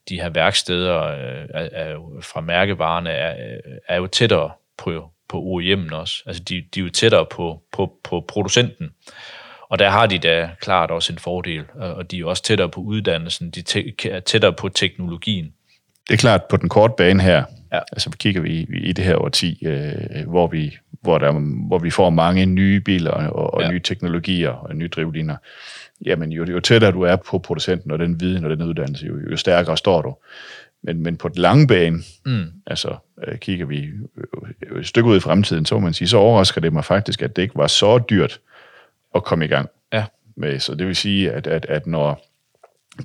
de 0.09 0.21
her 0.21 0.29
værksteder 0.29 1.03
øh, 1.03 1.45
er, 1.53 1.69
er 1.71 1.95
fra 2.21 2.41
mærkevarerne 2.41 3.09
er, 3.09 3.57
er 3.87 3.95
jo 3.97 4.07
tættere 4.07 4.51
på, 4.77 5.09
på 5.29 5.37
OEM'en 5.41 5.95
også. 5.95 6.23
Altså 6.25 6.43
de, 6.43 6.63
de 6.75 6.79
er 6.79 6.83
jo 6.83 6.89
tættere 6.89 7.25
på, 7.31 7.61
på, 7.73 7.93
på 8.03 8.25
producenten. 8.27 8.89
Og 9.69 9.79
der 9.79 9.89
har 9.89 10.05
de 10.05 10.17
da 10.17 10.49
klart 10.61 10.91
også 10.91 11.13
en 11.13 11.19
fordel, 11.19 11.63
og 11.75 12.11
de 12.11 12.19
er 12.19 12.25
også 12.25 12.43
tættere 12.43 12.69
på 12.69 12.81
uddannelsen, 12.81 13.51
de 13.51 13.59
er 14.09 14.19
tættere 14.19 14.53
på 14.53 14.69
teknologien. 14.69 15.53
Det 16.07 16.13
er 16.13 16.17
klart, 16.17 16.41
på 16.49 16.57
den 16.57 16.69
korte 16.69 16.93
bane 16.97 17.23
her, 17.23 17.43
Ja. 17.73 17.79
altså 17.91 18.09
kigger 18.19 18.41
vi 18.41 18.49
i, 18.53 18.67
i 18.77 18.93
det 18.93 19.05
her 19.05 19.15
årti, 19.17 19.65
øh, 19.65 20.27
hvor, 20.27 20.47
vi, 20.47 20.77
hvor, 21.01 21.17
der, 21.17 21.31
hvor 21.67 21.79
vi 21.79 21.89
får 21.89 22.09
mange 22.09 22.45
nye 22.45 22.79
biler 22.79 23.11
og, 23.11 23.53
og 23.53 23.61
Ja. 23.61 23.71
nye 23.71 23.79
teknologier 23.79 24.49
og 24.49 24.75
nye 24.75 24.87
drivliner, 24.87 25.35
jamen 26.05 26.31
jo, 26.31 26.45
jo 26.45 26.59
tættere 26.59 26.91
du 26.91 27.01
er 27.01 27.15
på 27.15 27.39
producenten 27.39 27.91
og 27.91 27.99
den 27.99 28.19
viden 28.21 28.43
og 28.43 28.49
den 28.49 28.61
uddannelse, 28.61 29.05
jo, 29.05 29.19
jo 29.31 29.37
stærkere 29.37 29.77
står 29.77 30.01
du. 30.01 30.15
Men, 30.83 31.03
men 31.03 31.17
på 31.17 31.27
den 31.27 31.37
lange 31.41 31.67
bane, 31.67 31.97
Mm. 32.25 32.43
altså 32.67 32.95
øh, 33.27 33.37
kigger 33.37 33.65
vi 33.65 33.89
øh, 34.71 34.79
et 34.79 34.87
stykke 34.87 35.09
ud 35.09 35.17
i 35.17 35.19
fremtiden, 35.19 35.65
så 35.65 35.79
man 35.79 35.93
sige, 35.93 36.07
så 36.07 36.17
overrasker 36.17 36.61
det 36.61 36.73
mig 36.73 36.85
faktisk, 36.85 37.21
at 37.21 37.35
det 37.35 37.41
ikke 37.41 37.55
var 37.55 37.67
så 37.67 37.97
dyrt 38.09 38.39
at 39.15 39.23
komme 39.23 39.45
i 39.45 39.47
gang 39.47 39.69
Ja. 39.93 40.05
med. 40.35 40.59
Så 40.59 40.75
det 40.75 40.87
vil 40.87 40.95
sige, 40.95 41.31
at, 41.31 41.47
at, 41.47 41.65
at 41.65 41.87
når 41.87 42.25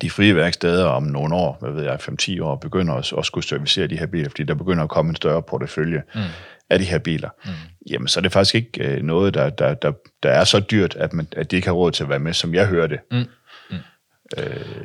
de 0.01 0.09
frie 0.09 0.35
værksteder 0.35 0.85
om 0.85 1.03
nogle 1.03 1.35
år, 1.35 1.57
hvad 1.61 1.71
ved 1.71 1.83
jeg, 1.83 1.99
5-10 2.01 2.43
år, 2.43 2.55
begynder 2.55 2.93
at, 2.93 3.13
at 3.17 3.25
skulle 3.25 3.47
servicere 3.47 3.87
de 3.87 3.99
her 3.99 4.05
biler, 4.05 4.29
fordi 4.29 4.43
der 4.43 4.55
begynder 4.55 4.83
at 4.83 4.89
komme 4.89 5.09
en 5.09 5.15
større 5.15 5.41
portefølje 5.41 6.01
mm. 6.15 6.21
af 6.69 6.79
de 6.79 6.85
her 6.85 6.99
biler, 6.99 7.29
mm. 7.45 7.51
jamen 7.91 8.07
så 8.07 8.19
er 8.19 8.21
det 8.21 8.31
faktisk 8.31 8.55
ikke 8.55 8.87
øh, 8.87 9.01
noget, 9.01 9.33
der, 9.33 9.49
der, 9.49 9.73
der, 9.73 9.91
der 10.23 10.29
er 10.29 10.43
så 10.43 10.59
dyrt, 10.59 10.95
at, 10.95 11.13
man, 11.13 11.27
at 11.31 11.51
de 11.51 11.55
ikke 11.55 11.67
har 11.67 11.73
råd 11.73 11.91
til 11.91 12.03
at 12.03 12.09
være 12.09 12.19
med, 12.19 12.33
som 12.33 12.53
jeg 12.53 12.67
hører 12.67 12.87
det. 12.87 12.99
Mm. 13.11 13.25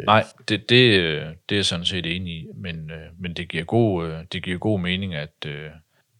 Nej, 0.04 0.24
det, 0.48 0.70
det, 0.70 1.00
øh, 1.00 1.24
det 1.48 1.54
er 1.54 1.58
jeg 1.58 1.64
sådan 1.64 1.84
set 1.84 2.16
enig 2.16 2.32
i, 2.32 2.46
men, 2.54 2.90
øh, 2.90 3.06
men 3.18 3.34
det, 3.34 3.48
giver 3.48 3.64
god, 3.64 4.08
øh, 4.08 4.18
det 4.32 4.42
giver 4.42 4.58
god 4.58 4.80
mening, 4.80 5.14
at, 5.14 5.46
øh, 5.46 5.70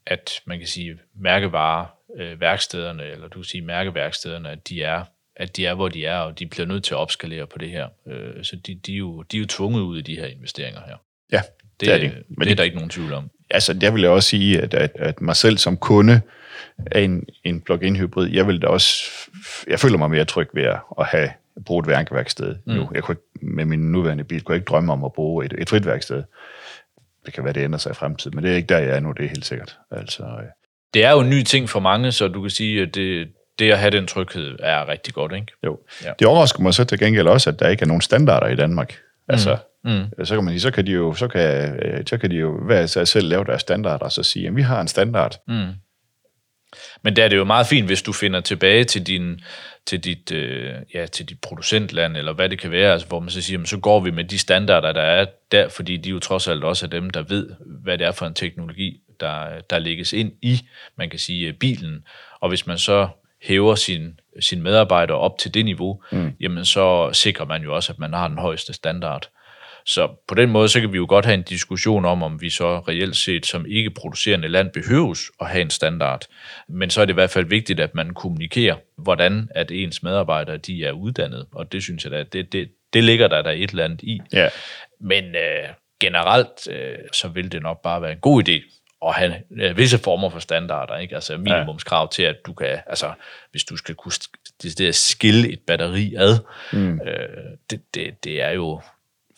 at 0.07 0.41
man 0.47 0.59
kan 0.59 0.69
sige, 0.69 0.99
mærkevarer, 1.15 1.87
øh, 2.17 2.41
værkstederne, 2.41 3.05
eller 3.05 3.29
du 3.29 3.39
kan 3.39 3.45
sige 3.45 3.63
mærkeværkstederne, 3.63 4.51
at 4.51 4.69
de 4.69 4.83
er 4.83 5.05
at 5.39 5.57
de 5.57 5.67
er, 5.67 5.75
hvor 5.75 5.89
de 5.89 6.05
er, 6.05 6.19
og 6.19 6.39
de 6.39 6.47
bliver 6.47 6.67
nødt 6.67 6.85
til 6.85 6.95
at 6.95 6.99
opskalere 6.99 7.47
på 7.47 7.59
det 7.59 7.71
her. 7.71 7.89
Øh, 8.09 8.45
Så 8.45 8.57
de, 8.67 8.75
de, 8.75 8.93
er 8.93 8.97
jo, 8.99 9.23
de 9.23 9.37
er 9.37 9.41
jo 9.41 9.47
tvunget 9.47 9.81
ud 9.81 9.99
i 9.99 10.03
de 10.03 10.15
her 10.17 10.27
investeringer 10.27 10.81
her. 10.87 10.97
Ja, 11.33 11.41
Det, 11.61 11.81
det 11.81 11.93
er 11.93 11.99
de. 11.99 12.05
det, 12.05 12.25
Men 12.29 12.45
det 12.47 12.51
er 12.53 12.57
der 12.57 12.63
ikke 12.63 12.77
nogen 12.77 12.91
tvivl 12.91 13.13
om. 13.13 13.31
altså, 13.51 13.79
jeg 13.83 13.95
vil 13.95 14.05
også 14.07 14.29
sige, 14.29 14.61
at, 14.61 14.75
at, 14.75 14.91
at 14.95 15.21
mig 15.21 15.37
selv 15.37 15.59
som 15.59 15.77
kunde 15.77 16.21
af 16.93 17.01
en, 17.01 17.25
en 17.45 17.61
plug-in 17.61 17.97
hybrid, 17.97 18.29
jeg 18.31 18.47
vil 18.47 18.63
da 18.63 18.67
også, 18.67 19.05
jeg 19.67 19.81
føler 19.81 19.99
mig 19.99 20.11
mere 20.11 20.25
tryg 20.25 20.49
ved 20.55 20.63
at, 20.63 20.79
at 21.01 21.07
have 21.07 21.31
brugt 21.67 21.87
et 21.87 21.91
værkeværksted 21.91 22.57
mm. 22.67 22.73
nu. 22.75 22.89
Jeg 22.95 23.03
kunne 23.03 23.13
ikke, 23.13 23.47
med 23.47 23.65
min 23.65 23.93
nuværende 23.93 24.25
bil, 24.25 24.43
kunne 24.43 24.53
jeg 24.53 24.61
ikke 24.61 24.69
drømme 24.71 24.93
om 24.93 25.05
at 25.05 25.13
bruge 25.13 25.45
et, 25.47 25.55
et 25.59 25.69
frit 25.69 25.87
værksted. 25.87 26.23
Det 27.27 27.35
kan 27.35 27.45
være, 27.45 27.53
det 27.53 27.65
ændrer 27.65 27.79
sig 27.79 27.91
i 27.91 27.95
fremtiden, 27.95 28.37
men 28.37 28.45
det 28.45 28.53
er 28.53 28.57
ikke 28.57 28.67
der, 28.67 28.79
jeg 28.79 28.97
er 28.97 29.01
nu, 29.01 29.13
det 29.13 29.25
er 29.25 29.29
helt 29.29 29.47
sikkert. 29.47 29.79
Altså, 29.91 30.23
øh, 30.23 30.45
Det 30.95 31.05
er 31.05 31.11
jo 31.11 31.21
en 31.21 31.31
ny 31.31 31.43
ting 31.43 31.69
for 31.69 31.81
mange, 31.81 32.13
så 32.13 32.29
du 32.29 32.41
kan 32.41 32.51
sige, 32.51 32.83
at 32.83 32.95
det, 32.95 33.29
det 33.59 33.71
at 33.73 33.79
have 33.79 33.91
den 33.91 34.07
tryghed 34.07 34.57
er 34.63 34.89
rigtig 34.89 35.15
godt, 35.15 35.33
ikke? 35.35 35.47
jo. 35.65 35.79
Ja. 36.05 36.13
Det 36.19 36.27
overrasker 36.27 36.61
mig 36.63 36.75
så 36.75 36.85
til 36.85 36.99
gengæld 36.99 37.27
også, 37.29 37.51
at 37.51 37.59
der 37.61 37.69
ikke 37.69 37.83
er 37.83 37.87
nogen 37.87 38.01
standarder 38.01 38.47
i 38.47 38.57
Danmark. 38.57 38.99
Altså, 39.29 39.57
Mm. 39.85 40.25
så 40.25 40.35
kan 40.35 40.45
man 40.45 40.53
sige, 40.53 40.61
så 40.61 40.71
kan 40.71 40.87
de 40.87 40.93
jo, 40.93 41.15
så 41.15 41.29
kan, 41.29 41.77
øh, 41.83 42.03
så 42.07 42.19
kan 42.19 42.31
de 42.31 42.37
jo 42.37 42.65
hver 42.67 42.87
sig 42.87 43.09
selv 43.09 43.29
lave 43.29 43.45
deres 43.45 43.61
standarder, 43.61 44.05
og 44.05 44.13
så 44.13 44.23
sige, 44.23 44.47
at 44.49 44.57
vi 44.57 44.63
har 44.63 44.81
en 44.81 44.89
standard. 44.89 45.35
Mm. 45.49 45.67
Men 47.03 47.17
der 47.17 47.25
er 47.25 47.29
det 47.29 47.37
jo 47.37 47.45
meget 47.45 47.67
fint, 47.67 47.87
hvis 47.87 48.03
du 48.03 48.13
finder 48.13 48.41
tilbage 48.41 48.85
til 48.85 49.07
din 49.07 49.41
til 49.87 50.05
dit, 50.05 50.33
øh, 50.33 50.75
ja, 50.95 51.07
til 51.07 51.29
dit 51.29 51.41
producentland, 51.41 52.17
eller 52.17 52.33
hvad 52.33 52.49
det 52.49 52.59
kan 52.59 52.71
være, 52.71 52.93
altså, 52.93 53.09
hvor 53.09 53.21
man 53.21 53.31
så 53.31 53.41
siger, 53.41 53.55
jamen, 53.55 53.67
så 53.67 53.79
går 53.79 54.01
vi 54.01 54.11
med 54.11 54.25
de 54.25 54.39
standarder, 54.39 54.93
der 54.93 55.03
er 55.03 55.27
der, 55.53 55.69
fordi 55.69 55.97
de 55.97 56.11
jo 56.11 56.19
trods 56.19 56.49
alt 56.49 56.65
også 56.65 56.87
er 56.87 56.91
dem, 56.91 57.11
der 57.11 57.23
ved, 57.23 57.51
hvad 57.83 57.99
det 57.99 58.07
er 58.07 58.13
for 58.13 58.27
en 58.27 58.35
teknologi, 58.35 59.01
der, 59.21 59.61
der 59.71 59.79
lægges 59.79 60.13
ind 60.13 60.33
i, 60.43 60.61
man 60.99 61.11
kan 61.11 61.19
sige, 61.19 61.53
bilen. 61.53 62.05
Og 62.41 62.49
hvis 62.49 62.67
man 62.67 62.79
så 62.79 63.09
hæver 63.43 63.75
sin, 63.75 64.21
sin 64.41 64.63
medarbejdere 64.63 65.19
op 65.19 65.39
til 65.39 65.55
det 65.55 65.65
niveau, 65.65 66.03
mm. 66.13 66.33
jamen 66.41 66.65
så 66.65 67.13
sikrer 67.13 67.47
man 67.47 67.63
jo 67.63 67.75
også, 67.75 67.93
at 67.93 67.99
man 67.99 68.13
har 68.13 68.29
den 68.29 68.39
højeste 68.39 68.73
standard. 68.73 69.29
Så 69.87 70.09
på 70.29 70.35
den 70.35 70.51
måde, 70.51 70.69
så 70.69 70.81
kan 70.81 70.93
vi 70.93 70.97
jo 70.97 71.07
godt 71.09 71.25
have 71.25 71.35
en 71.35 71.43
diskussion 71.43 72.05
om, 72.05 72.23
om 72.23 72.41
vi 72.41 72.51
så 72.51 72.79
reelt 72.79 73.17
set 73.17 73.47
som 73.47 73.67
ikke 73.69 73.91
producerende 73.91 74.49
land 74.49 74.71
behøves 74.71 75.21
at 75.41 75.47
have 75.47 75.63
en 75.63 75.71
standard. 75.71 76.25
Men 76.69 76.91
så 76.91 77.01
er 77.01 77.05
det 77.05 77.13
i 77.13 77.15
hvert 77.15 77.31
fald 77.31 77.47
vigtigt, 77.47 77.81
at 77.81 77.95
man 77.95 78.15
kommunikerer, 78.15 78.77
hvordan 78.97 79.49
at 79.51 79.71
ens 79.71 80.03
medarbejdere 80.03 80.57
de 80.57 80.85
er 80.85 80.93
uddannet. 80.93 81.47
Og 81.53 81.73
det 81.73 81.83
synes 81.83 82.05
jeg 82.05 82.13
da, 82.13 82.23
det, 82.23 82.53
det, 82.53 82.69
det 82.93 83.05
ligger 83.05 83.29
der 83.29 83.43
der 83.43 83.51
et 83.51 83.71
eller 83.71 83.85
andet 83.85 84.03
i. 84.03 84.21
Ja. 84.33 84.49
Men 85.01 85.25
øh, 85.25 85.69
generelt, 86.01 86.69
øh, 86.71 86.99
så 87.13 87.29
vil 87.29 87.53
det 87.53 87.63
nok 87.63 87.83
bare 87.83 88.03
være 88.03 88.13
en 88.13 88.19
god 88.19 88.49
idé 88.49 88.78
at 89.07 89.15
have 89.15 89.35
øh, 89.51 89.77
visse 89.77 89.99
former 89.99 90.31
for 90.31 90.39
standarder, 90.39 90.97
ikke? 90.97 91.15
Altså 91.15 91.37
minimumskrav 91.37 92.11
til, 92.11 92.23
at 92.23 92.37
du 92.47 92.53
kan, 92.53 92.79
altså 92.87 93.13
hvis 93.51 93.65
du 93.65 93.77
skal 93.77 93.95
kunne 93.95 94.13
sk- 94.13 94.55
decideret 94.63 94.95
skille 94.95 95.53
et 95.53 95.61
batteri 95.67 96.15
ad, 96.15 96.39
mm. 96.73 97.01
øh, 97.07 97.29
det, 97.71 97.81
det, 97.95 98.25
det 98.25 98.43
er 98.43 98.51
jo 98.51 98.81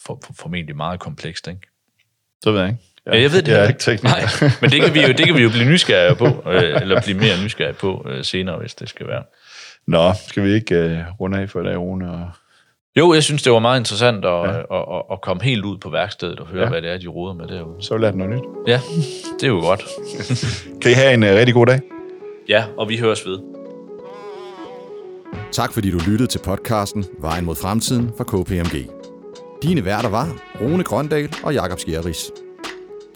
for, 0.06 0.18
for, 0.24 0.32
formentlig 0.32 0.76
meget 0.76 1.00
komplekst, 1.00 1.48
ikke? 1.48 1.60
Så 2.42 2.52
ved 2.52 2.60
jeg 2.60 2.68
ikke. 2.68 2.82
Ja, 3.06 3.20
jeg 3.20 3.32
ved 3.32 3.42
det 3.42 3.52
Jeg 3.52 3.64
er 3.64 3.68
ikke 3.68 3.80
tekniker. 3.80 4.16
Nej, 4.16 4.50
men 4.60 4.70
det 4.70 4.82
kan 4.82 4.94
vi 4.94 5.00
jo, 5.00 5.08
det 5.08 5.26
kan 5.26 5.34
vi 5.34 5.42
jo 5.42 5.50
blive 5.50 5.64
nysgerrige 5.64 6.16
på, 6.16 6.26
øh, 6.52 6.82
eller 6.82 7.02
blive 7.02 7.18
mere 7.18 7.44
nysgerrige 7.44 7.74
på 7.74 8.06
øh, 8.08 8.24
senere, 8.24 8.58
hvis 8.58 8.74
det 8.74 8.88
skal 8.88 9.08
være. 9.08 9.22
Nå, 9.86 10.12
skal 10.28 10.44
vi 10.44 10.52
ikke 10.52 10.84
uh, 10.84 11.20
runde 11.20 11.38
af 11.38 11.50
for 11.50 11.60
i 11.60 11.64
dag, 11.64 11.78
Rune? 11.78 12.10
Og... 12.10 12.30
Jo, 12.98 13.14
jeg 13.14 13.22
synes, 13.22 13.42
det 13.42 13.52
var 13.52 13.58
meget 13.58 13.80
interessant 13.80 14.24
at, 14.24 14.30
ja. 14.30 14.58
at, 14.58 14.64
at, 14.70 15.02
at 15.12 15.20
komme 15.22 15.42
helt 15.42 15.64
ud 15.64 15.78
på 15.78 15.90
værkstedet 15.90 16.40
og 16.40 16.46
høre, 16.46 16.62
ja. 16.62 16.68
Hvad 16.68 16.82
det 16.82 16.90
er, 16.90 16.98
de 16.98 17.06
roder 17.06 17.34
med 17.34 17.46
derude. 17.46 17.76
Så 17.80 17.96
lær 17.96 18.12
noget 18.12 18.32
nyt. 18.32 18.42
Ja, 18.66 18.80
det 19.40 19.42
er 19.42 19.48
jo 19.48 19.60
godt. 19.60 19.84
Kan 20.82 20.90
I 20.90 20.94
have 20.94 21.14
en 21.14 21.22
uh, 21.22 21.28
rigtig 21.28 21.54
god 21.54 21.66
dag? 21.66 21.80
Ja, 22.48 22.64
og 22.78 22.88
vi 22.88 22.98
høres 22.98 23.26
ved. 23.26 23.38
Tak 25.52 25.72
fordi 25.72 25.90
du 25.90 25.98
lyttede 25.98 26.26
til 26.26 26.38
podcasten 26.38 27.04
Vejen 27.18 27.44
mod 27.44 27.54
fremtiden 27.54 28.10
fra 28.16 28.24
KPMG. 28.24 28.90
Dine 29.62 29.84
værter 29.84 30.08
var 30.08 30.28
Rune 30.60 30.84
Grøndal 30.84 31.34
og 31.44 31.54
Jakob 31.54 31.78
Skjerris. 31.78 32.30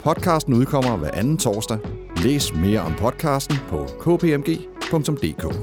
Podcasten 0.03 0.53
udkommer 0.53 0.97
hver 0.97 1.11
anden 1.13 1.37
torsdag. 1.37 1.77
Læs 2.23 2.53
mere 2.53 2.79
om 2.79 2.93
podcasten 2.93 3.57
på 3.69 3.87
kpmg.dk. 3.99 5.55